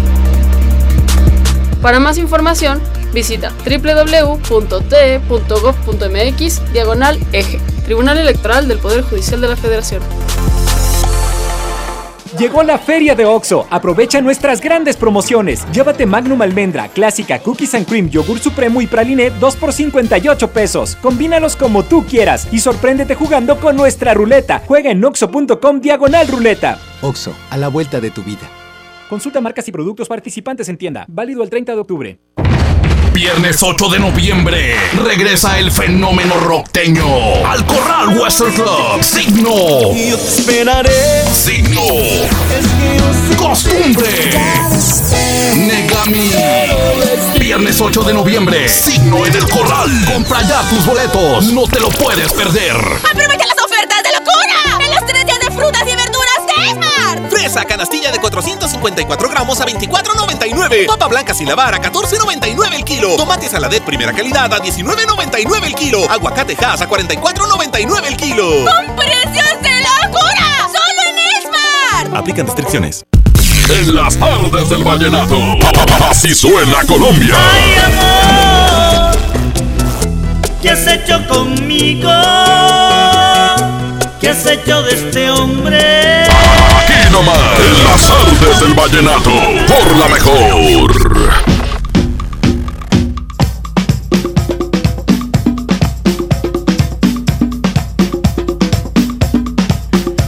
Para 1.83 1.99
más 1.99 2.17
información, 2.17 2.81
visita 3.13 3.53
www.te.gov.mx 3.65 4.73
diagonal 6.73 7.19
eje, 7.33 7.59
Tribunal 7.85 8.19
Electoral 8.19 8.69
del 8.69 8.79
Poder 8.79 9.03
Judicial 9.03 9.41
de 9.41 9.49
la 9.49 9.57
Federación. 9.57 10.01
Llegó 12.39 12.63
la 12.63 12.79
feria 12.79 13.15
de 13.15 13.27
OXO. 13.27 13.67
Aprovecha 13.69 14.23
nuestras 14.23 14.61
grandes 14.63 14.97
promociones. 14.97 15.67
Llévate 15.73 16.07
Magnum 16.07 16.41
Almendra, 16.41 16.89
Clásica, 16.89 17.41
Cookies 17.41 17.75
and 17.75 17.87
Cream, 17.87 18.09
Yogur 18.09 18.39
Supremo 18.39 18.81
y 18.81 18.87
Praliné 18.87 19.31
2 19.31 19.57
por 19.57 19.73
58 19.73 20.51
pesos. 20.51 20.97
Combínalos 21.03 21.57
como 21.57 21.83
tú 21.83 22.07
quieras 22.07 22.49
y 22.51 22.61
sorpréndete 22.61 23.17
jugando 23.17 23.61
con 23.61 23.77
nuestra 23.77 24.15
ruleta. 24.15 24.63
Juega 24.67 24.91
en 24.91 25.05
oxo.com 25.05 25.81
diagonal 25.81 26.27
ruleta. 26.29 26.79
OXO, 27.03 27.35
a 27.51 27.59
la 27.59 27.69
vuelta 27.69 28.01
de 28.01 28.11
tu 28.11 28.23
vida. 28.23 28.49
Consulta 29.13 29.43
marcas 29.43 29.69
y 29.69 29.73
productos 29.73 30.09
participantes 30.09 30.71
en 30.71 30.79
tienda. 30.79 31.05
Válido 31.07 31.43
el 31.43 31.51
30 31.51 31.75
de 31.75 31.79
octubre. 31.79 32.19
Viernes 33.13 33.63
8 33.63 33.91
de 33.91 33.99
noviembre 33.99 34.75
regresa 35.05 35.59
el 35.59 35.71
fenómeno 35.71 36.41
rockteño 36.41 37.05
al 37.47 37.67
Corral 37.67 38.19
Western 38.19 38.55
Club. 38.55 39.03
Signo. 39.03 39.51
Yo 39.93 40.17
te 40.17 40.29
esperaré. 40.29 41.27
Signo. 41.31 41.83
Costumbre. 43.37 44.09
Negami. 45.59 46.31
Viernes 47.39 47.83
8 47.83 48.05
de 48.05 48.15
noviembre. 48.15 48.67
Signo 48.67 49.27
en 49.27 49.35
el 49.35 49.47
Corral. 49.51 49.91
Compra 50.11 50.41
ya 50.41 50.63
tus 50.71 50.87
boletos. 50.87 51.53
No 51.53 51.65
te 51.65 51.81
lo 51.81 51.91
puedes 51.91 52.33
perder. 52.33 52.77
¡Aprovecha 52.77 53.45
las 53.45 53.63
ofertas 53.63 54.03
de 54.05 54.09
locura! 54.19 54.87
¡En 54.87 54.91
los 54.91 55.05
tres 55.05 55.27
días 55.27 55.39
de 55.39 55.51
frutas 55.51 55.83
y! 55.87 55.92
Fresa 57.43 57.65
canastilla 57.65 58.13
de 58.13 58.21
454 58.21 59.29
gramos 59.29 59.61
a 59.61 59.67
24.99. 59.67 60.87
Papa 60.87 61.09
blanca 61.09 61.35
sin 61.35 61.49
lavar 61.49 61.75
a 61.75 61.83
14.99 61.83 62.73
el 62.73 62.85
kilo. 62.85 63.17
Tomate 63.17 63.49
saladet 63.49 63.83
primera 63.83 64.13
calidad 64.13 64.55
a 64.55 64.61
19.99 64.61 65.65
el 65.65 65.75
kilo. 65.75 66.09
Aguacate 66.09 66.57
Hass 66.65 66.83
a 66.83 66.89
44.99 66.89 68.07
el 68.07 68.17
kilo. 68.17 68.45
¡Con 68.65 68.95
precios 68.95 69.61
de 69.61 69.71
locura! 69.81 70.69
¡Solo 70.69 71.03
en 71.11 71.19
Esmar! 71.43 72.17
Aplican 72.17 72.47
restricciones. 72.47 73.05
En 73.69 73.93
las 73.93 74.17
tardes 74.17 74.71
del 74.71 74.85
vallenato. 74.85 75.37
Así 76.09 76.37
suena 76.37 76.85
Colombia. 76.87 77.35
Ay, 77.55 77.75
amor, 79.11 79.19
¿qué 80.63 80.71
has 80.71 80.87
hecho 80.87 81.27
conmigo? 81.27 82.09
¿Qué 84.21 84.29
has 84.29 84.47
hecho 84.47 84.83
de 84.85 84.95
este 84.95 85.29
hombre? 85.29 86.23
Nomás. 87.13 87.61
En 87.61 87.85
las 87.85 88.09
tardes 88.09 88.61
del 88.61 88.75
vallenato. 88.75 89.31
Por 89.67 89.97
la 89.97 90.09
mejor. 90.09 91.63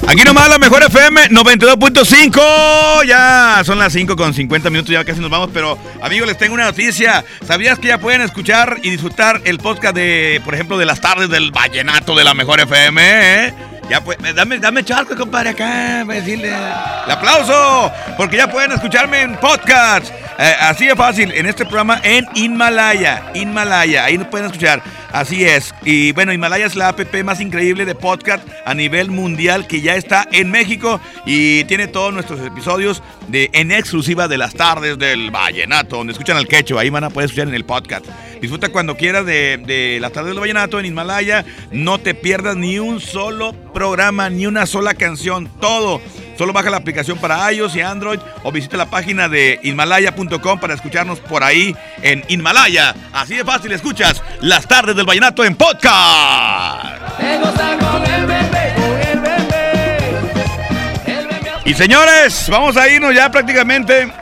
Aquí 0.07 0.23
nomás 0.23 0.49
la 0.49 0.59
mejor 0.59 0.83
FM 0.83 1.31
92.5. 1.31 3.05
Ya 3.07 3.63
son 3.65 3.79
las 3.79 3.93
5 3.93 4.15
con 4.15 4.33
50 4.35 4.71
minutos, 4.71 4.93
ya 4.93 5.05
casi 5.05 5.21
nos 5.21 5.31
vamos. 5.31 5.51
Pero 5.53 5.77
amigos, 6.03 6.29
les 6.29 6.39
tengo 6.39 6.55
una 6.55 6.65
noticia. 6.65 7.25
¿Sabías 7.47 7.79
que 7.79 7.89
ya 7.89 7.99
pueden 7.99 8.21
escuchar 8.21 8.79
y 8.83 8.91
disfrutar 8.91 9.41
el 9.45 9.59
podcast 9.59 9.97
de, 9.97 10.41
por 10.45 10.55
ejemplo, 10.55 10.79
de 10.79 10.85
las 10.87 11.01
tardes 11.01 11.31
del 11.31 11.51
vallenato 11.51 12.15
de 12.15 12.25
la 12.25 12.35
mejor 12.35 12.61
FM? 12.61 13.03
eh? 13.47 13.55
Ya 13.89 14.03
pues, 14.03 14.19
dame, 14.35 14.59
dame 14.59 14.85
charco, 14.85 15.15
compadre, 15.15 15.51
acá, 15.51 16.05
para 16.07 16.21
decirle 16.21 16.49
el 16.49 17.11
aplauso, 17.11 17.93
porque 18.17 18.39
ya 18.39 18.51
pueden 18.51 18.73
escucharme 18.73 19.21
en 19.21 19.37
podcast. 19.37 20.11
Eh, 20.39 20.53
así 20.61 20.87
de 20.87 20.97
fácil, 20.97 21.31
en 21.33 21.47
este 21.47 21.65
programa 21.65 22.01
en 22.03 22.27
Himalaya, 22.35 23.31
Himalaya, 23.35 24.05
ahí 24.05 24.19
nos 24.19 24.29
pueden 24.29 24.47
escuchar. 24.47 24.83
Así 25.13 25.45
es. 25.45 25.73
Y 25.85 26.11
bueno, 26.11 26.33
Himalaya 26.33 26.67
es 26.67 26.75
la 26.75 26.89
app 26.89 27.15
más 27.23 27.41
increíble 27.41 27.85
de 27.85 27.95
podcast 27.95 28.45
a 28.65 28.75
nivel 28.75 29.13
mundial 29.13 29.69
que 29.69 29.81
ya 29.81 29.95
está 29.95 30.27
en 30.33 30.51
México 30.51 31.01
y 31.25 31.63
tiene 31.65 31.87
todos 31.87 32.13
nuestros 32.13 32.41
episodios 32.41 33.01
de 33.29 33.49
en 33.53 33.71
exclusiva 33.71 34.27
de 34.27 34.39
las 34.39 34.55
tardes 34.55 34.99
del 34.99 35.31
Vallenato, 35.31 35.99
donde 35.99 36.15
escuchan 36.15 36.37
al 36.37 36.49
quecho. 36.49 36.81
Ahí 36.81 36.91
van 36.91 37.05
a 37.05 37.11
poder 37.11 37.27
escuchar 37.27 37.47
en 37.47 37.55
el 37.55 37.65
podcast. 37.65 38.05
Disfruta 38.45 38.69
cuando 38.69 38.99
quieras 38.99 39.25
de, 39.25 39.57
de 39.57 39.97
las 40.03 40.13
tardes 40.13 40.33
del 40.33 40.39
Vallenato 40.39 40.79
en 40.79 40.85
Himalaya. 40.85 41.47
No 41.71 41.97
te 41.97 42.13
pierdas 42.13 42.57
ni 42.57 42.79
un 42.79 43.01
solo 43.01 43.55
programa, 43.73 44.29
ni 44.29 44.47
una 44.47 44.67
sola 44.67 44.93
canción. 44.93 45.49
Todo. 45.63 46.03
Solo 46.37 46.53
baja 46.53 46.69
la 46.69 46.77
aplicación 46.77 47.17
para 47.17 47.51
iOS 47.51 47.75
y 47.75 47.81
Android 47.81 48.21
o 48.43 48.53
visita 48.53 48.77
la 48.77 48.91
página 48.91 49.31
de 49.31 49.59
Himalaya.com 49.63 50.61
para 50.61 50.75
escucharnos 50.75 51.21
por 51.21 51.43
ahí 51.43 51.75
en 52.03 52.23
Himalaya. 52.29 52.95
Así 53.15 53.35
de 53.35 53.47
fácil, 53.47 53.73
escuchas 53.73 54.23
las 54.43 54.69
tardes 54.69 54.95
del 54.95 55.07
vallenato 55.07 55.43
en 55.43 55.57
podcast. 55.57 56.99
Y 61.65 61.73
señores, 61.73 62.47
vamos 62.51 62.77
a 62.77 62.87
irnos 62.91 63.15
ya 63.15 63.31
prácticamente 63.31 64.13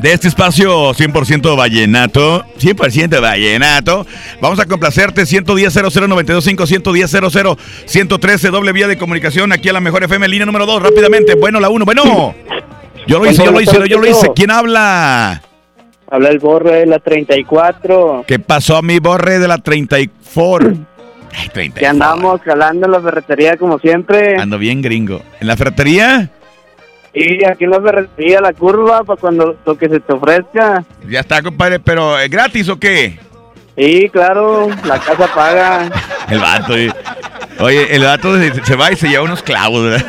de 0.00 0.12
este 0.12 0.28
espacio 0.28 0.92
100% 0.94 1.56
vallenato, 1.56 2.44
100% 2.58 3.20
vallenato. 3.20 4.06
Vamos 4.40 4.58
a 4.58 4.66
complacerte 4.66 5.26
110 5.26 5.74
00925 5.74 6.66
110 6.66 7.10
00 7.10 7.56
113 7.84 8.50
doble 8.50 8.72
vía 8.72 8.88
de 8.88 8.96
comunicación 8.96 9.52
aquí 9.52 9.68
a 9.68 9.72
la 9.72 9.80
mejor 9.80 10.04
FM 10.04 10.28
línea 10.28 10.46
número 10.46 10.66
2 10.66 10.82
rápidamente. 10.82 11.34
Bueno, 11.34 11.60
la 11.60 11.68
1, 11.68 11.84
bueno. 11.84 12.34
Yo 13.06 13.18
lo 13.18 13.30
hice, 13.30 13.44
yo 13.44 13.50
lo 13.52 13.60
hice, 13.60 13.88
yo 13.88 13.98
lo 13.98 14.06
hice. 14.06 14.30
¿Quién 14.34 14.50
habla? 14.50 15.42
Habla 16.10 16.28
el 16.28 16.38
borre 16.38 16.80
de 16.80 16.86
la 16.86 16.98
34. 16.98 18.24
¿Qué 18.26 18.38
pasó 18.38 18.76
a 18.76 18.82
mi 18.82 18.98
borre 18.98 19.38
de 19.38 19.48
la 19.48 19.58
34? 19.58 20.72
Ay, 21.32 21.48
30. 21.52 21.78
Que 21.78 21.86
andamos 21.86 22.40
calando 22.42 22.86
en 22.86 22.92
la 22.92 23.00
ferretería 23.00 23.56
como 23.56 23.78
siempre. 23.78 24.36
Ando 24.36 24.58
bien 24.58 24.82
gringo. 24.82 25.22
¿En 25.40 25.46
la 25.46 25.56
ferretería? 25.56 26.30
Y 27.12 27.44
aquí 27.44 27.64
en 27.64 27.70
la 27.70 27.80
ferretería 27.80 28.40
la 28.40 28.52
curva 28.52 29.02
para 29.02 29.20
cuando 29.20 29.56
lo 29.64 29.76
que 29.78 29.88
se 29.88 29.98
te 30.00 30.12
ofrezca. 30.12 30.84
Ya 31.08 31.20
está, 31.20 31.42
compadre, 31.42 31.80
pero 31.80 32.18
¿es 32.18 32.30
gratis 32.30 32.68
o 32.68 32.78
qué? 32.78 33.18
Sí, 33.76 34.08
claro, 34.12 34.68
la 34.84 34.98
casa 34.98 35.26
paga. 35.34 35.90
El 36.28 36.38
vato. 36.38 36.76
eh. 36.76 36.92
Oye, 37.58 37.94
el 37.94 38.04
vato 38.04 38.38
se, 38.38 38.64
se 38.64 38.74
va 38.76 38.90
y 38.90 38.96
se 38.96 39.08
lleva 39.08 39.24
unos 39.24 39.42
clavos, 39.42 39.82
¿verdad? 39.84 40.06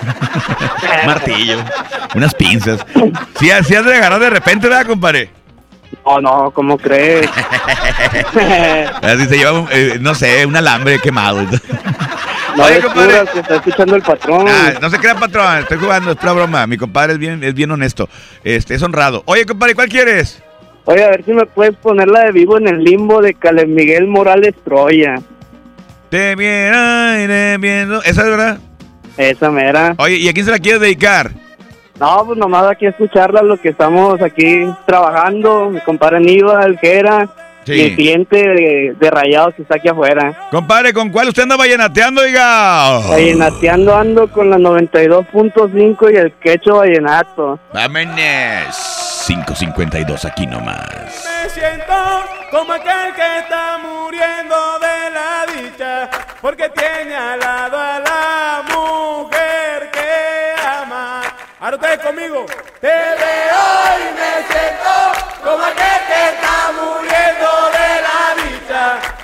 Martillo, 1.05 1.57
unas 2.15 2.33
pinzas. 2.33 2.85
Sí, 3.39 3.51
así 3.51 3.75
has 3.75 3.83
de 3.83 3.93
agarrar 3.95 4.19
de 4.21 4.29
repente, 4.29 4.69
¿verdad, 4.69 4.85
compadre? 4.85 5.29
No, 6.05 6.21
no, 6.21 6.51
¿cómo 6.51 6.77
crees? 6.77 7.29
Así 9.01 9.25
se 9.25 9.37
lleva, 9.37 9.65
eh, 9.71 9.97
no 9.99 10.15
sé, 10.15 10.45
un 10.45 10.55
alambre 10.55 10.99
quemado. 10.99 11.45
No 12.57 12.67
descubras 12.67 13.29
que 13.29 13.39
está 13.39 13.55
escuchando 13.55 13.95
el 13.95 14.01
patrón. 14.01 14.45
Ah, 14.47 14.73
no 14.81 14.89
se 14.89 14.97
crea, 14.97 15.15
patrón, 15.15 15.59
estoy 15.59 15.77
jugando, 15.77 16.11
es 16.11 16.17
pura 16.17 16.33
broma. 16.33 16.67
Mi 16.67 16.77
compadre 16.77 17.13
es 17.13 17.19
bien, 17.19 17.43
es 17.43 17.53
bien 17.53 17.71
honesto, 17.71 18.09
este, 18.43 18.75
es 18.75 18.83
honrado. 18.83 19.23
Oye, 19.25 19.45
compadre, 19.45 19.75
¿cuál 19.75 19.89
quieres? 19.89 20.41
Oye, 20.85 21.03
a 21.03 21.09
ver 21.09 21.23
si 21.23 21.31
me 21.31 21.45
puedes 21.45 21.75
poner 21.77 22.07
la 22.07 22.25
de 22.25 22.31
vivo 22.31 22.57
en 22.57 22.67
el 22.67 22.83
limbo 22.83 23.21
de 23.21 23.33
Caleb 23.33 23.67
Miguel 23.67 24.07
Morales 24.07 24.55
Troya. 24.63 25.21
Te 26.09 26.35
viene, 26.35 27.27
te 27.27 27.57
viendo. 27.57 28.01
¿Esa 28.03 28.21
es 28.21 28.27
verdad? 28.27 28.59
Esa 29.17 29.51
mera. 29.51 29.95
Oye, 29.97 30.15
¿y 30.15 30.27
a 30.27 30.33
quién 30.33 30.45
se 30.45 30.51
la 30.51 30.59
quieres 30.59 30.81
dedicar? 30.81 31.31
No, 31.99 32.25
pues 32.25 32.37
nomás 32.39 32.65
aquí 32.65 32.87
escucharla, 32.87 33.43
lo 33.43 33.57
que 33.57 33.69
estamos 33.69 34.21
aquí 34.21 34.65
trabajando. 34.85 35.69
Mi 35.69 35.79
compadre 35.81 36.17
Aníbal, 36.17 36.79
que 36.79 36.97
era. 36.97 37.29
Sí. 37.65 37.73
Y 37.73 37.81
el 37.81 37.95
cliente 37.95 38.37
de, 38.37 38.95
de 38.99 39.11
Rayados 39.11 39.53
está 39.59 39.75
aquí 39.75 39.87
afuera. 39.87 40.47
Compadre, 40.49 40.93
¿con 40.93 41.09
cuál 41.09 41.27
usted 41.29 41.43
anda 41.43 41.55
vallenateando, 41.57 42.23
diga? 42.23 42.99
Vallenateando 43.09 43.95
ando 43.95 44.27
con 44.31 44.49
la 44.49 44.57
92.5 44.57 46.13
y 46.13 46.15
el 46.17 46.33
quecho 46.33 46.77
vallenato. 46.77 47.59
Vámonos. 47.73 49.23
552 49.27 50.25
aquí 50.25 50.47
nomás. 50.47 51.25
Me 51.43 51.49
siento 51.49 51.93
como 52.49 52.73
aquel 52.73 53.13
que 53.15 53.37
está 53.39 53.77
muriendo 53.77 54.55
de 54.79 55.11
la 55.11 55.45
dicha, 55.61 56.09
porque 56.41 56.69
tiene 56.69 57.15
al 57.15 57.39
lado 57.39 57.77
a 57.77 57.99
la 57.99 58.63
mujer 58.73 59.89
que 59.91 60.61
ama. 60.67 61.21
Ahora 61.59 61.75
ustedes 61.77 61.99
conmigo. 61.99 62.45
Te 62.81 62.87
veo 62.87 63.63
y 63.99 64.13
me 64.19 64.47
siento 64.51 64.91
como 65.43 65.63
aquel 65.63 66.01
que 66.07 66.29
está 66.35 66.60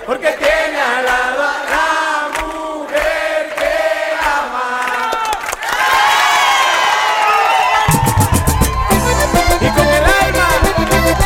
porque 0.08 0.30
tiene 0.39 0.80
al 0.80 1.05
lado 1.05 1.43
a 1.43 1.58
la 1.74 2.30
mujer 2.39 3.53
que 3.60 3.74
ama. 4.24 5.12
Y 9.60 9.70
con 9.70 9.86
el 9.86 10.05
alma 10.05 10.49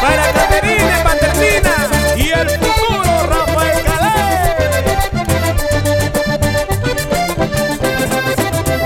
para 0.02 0.34
Caterina 0.34 1.04
Patercina 1.04 1.76
y 2.16 2.32
el 2.32 2.50
futuro 2.50 3.28
Rafael 3.30 3.84
Calais. 3.86 4.50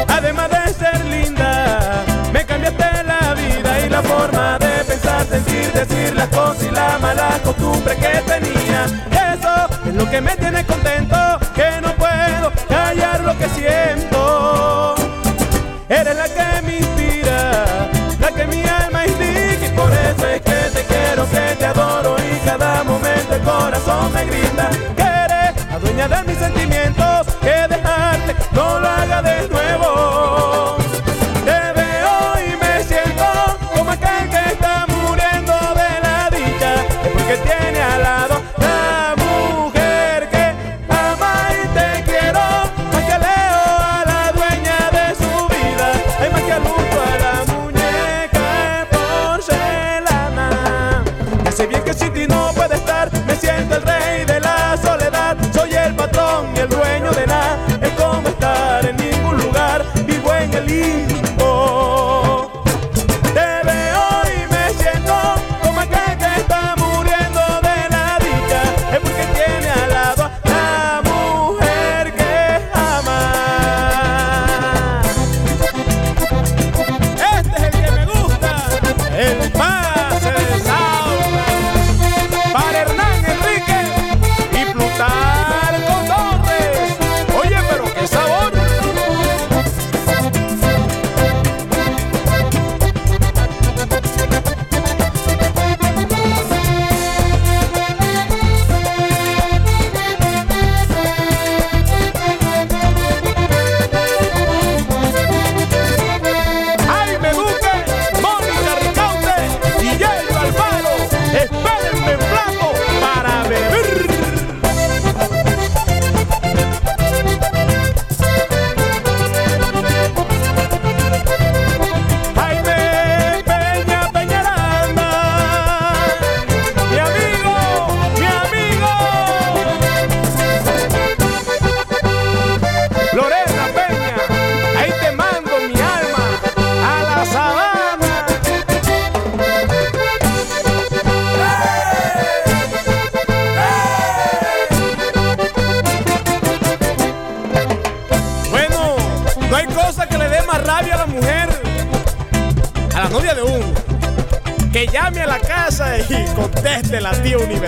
Además 0.09 0.49
de 0.49 0.73
ser 0.73 1.05
linda, 1.05 2.03
me 2.33 2.45
cambiaste 2.45 3.03
la 3.05 3.33
vida 3.33 3.79
y 3.79 3.89
la 3.89 4.01
forma 4.03 4.59
de 4.59 4.83
pensar, 4.83 5.25
sentir, 5.25 5.71
decir 5.71 6.13
las 6.15 6.27
cosas 6.27 6.63
y 6.63 6.71
la 6.71 6.97
mala 6.99 7.39
costumbre 7.45 7.95
que 7.95 8.21
tenía. 8.27 8.85
Eso 9.33 9.67
es 9.69 9.74
lo 9.95 10.09
que 10.09 10.19
me 10.19 10.35
tiene 10.35 10.65
contento, 10.65 11.15
que 11.55 11.81
no 11.81 11.93
puedo 11.95 12.51
callar 12.67 13.21
lo 13.21 13.37
que 13.37 13.47
siento. 13.49 14.95
Eres 15.87 16.15
la 16.17 16.27
que 16.27 16.54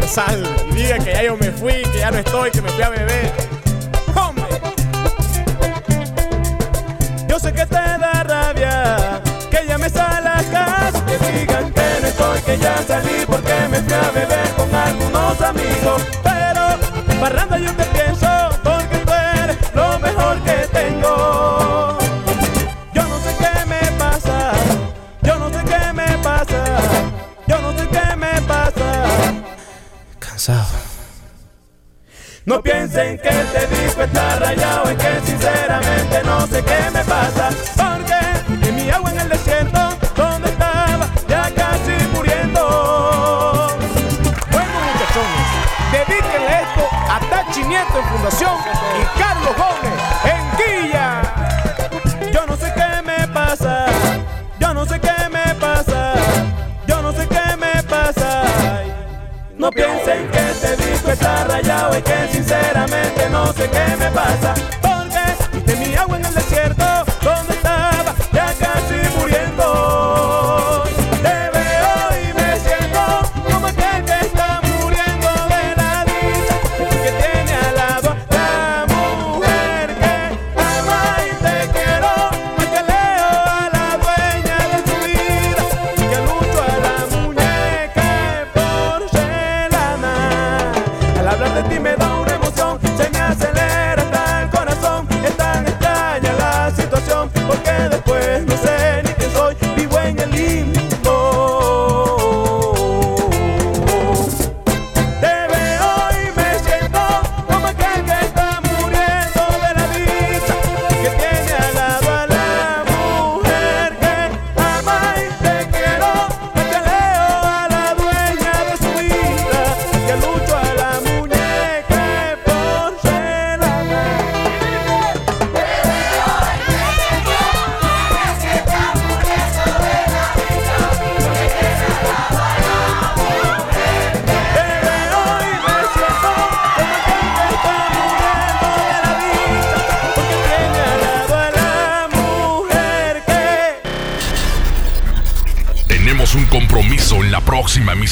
universal. 0.08 0.44
Diga 0.74 0.98
que 1.00 1.14
ya 1.14 1.24
yo 1.24 1.38
me 1.38 1.52
fui, 1.52 1.84
que 1.92 2.00
ya 2.00 2.12
no 2.12 2.18
estoy, 2.18 2.52
que 2.52 2.62
me 2.62 2.70
fui 2.70 2.82
a 2.82 2.90
beber. 2.90 3.32
¡Hombre! 4.16 4.46
Yo 7.28 7.40
sé 7.40 7.52
que 7.54 7.66
te 7.66 7.76
da 7.76 8.24
rabia, 8.24 9.22
que 9.52 9.66
llames 9.68 9.96
a 9.96 10.22
la 10.22 10.44
casa, 10.52 11.04
que 11.06 11.18
digan 11.32 11.72
que 11.72 12.02
no 12.02 12.08
estoy, 12.08 12.42
que 12.42 12.58
ya 12.58 12.78
salí, 12.88 13.26
porque 13.26 13.54
me 13.70 13.80
fui 13.82 13.94
a 13.94 14.12
beber 14.12 14.50
con 14.56 14.74
algunos 14.74 15.42
amigos. 15.42 16.02
Pero, 16.24 17.12
en 17.12 17.22
barranda 17.22 17.58
yo 17.58 17.74
te 17.74 17.97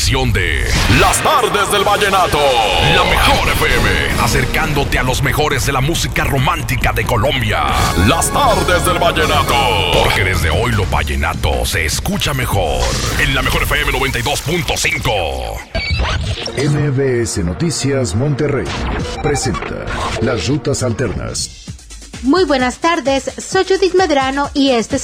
de 0.06 0.64
Las 1.00 1.20
Tardes 1.24 1.72
del 1.72 1.84
Vallenato. 1.84 2.38
La 2.96 3.04
mejor 3.06 3.50
FM. 3.50 4.22
Acercándote 4.22 5.00
a 5.00 5.04
los 5.04 5.24
mejores 5.24 5.66
de 5.66 5.72
la 5.72 5.82
música 5.82 6.24
romántica 6.24 6.94
de 6.94 7.04
Colombia. 7.04 7.64
Las 8.08 8.32
Tardes 8.32 8.86
del 8.86 9.00
Vallenato. 9.00 9.56
Porque 10.04 10.24
desde 10.24 10.52
hoy 10.52 10.74
lo 10.74 10.86
vallenato 10.86 11.66
se 11.66 11.86
escucha 11.86 12.36
mejor. 12.36 12.84
En 13.20 13.34
la 13.34 13.42
mejor 13.42 13.64
FM 13.64 13.94
92.5. 13.94 15.74
MBS 16.56 17.44
Noticias 17.44 18.14
Monterrey 18.14 18.68
presenta 19.24 19.86
Las 20.22 20.48
Rutas 20.48 20.84
Alternas. 20.84 21.66
Muy 22.26 22.44
buenas 22.44 22.78
tardes, 22.80 23.32
soy 23.38 23.66
Judith 23.66 23.94
Medrano 23.94 24.50
y 24.54 24.72
este 24.72 24.96
es 24.96 25.04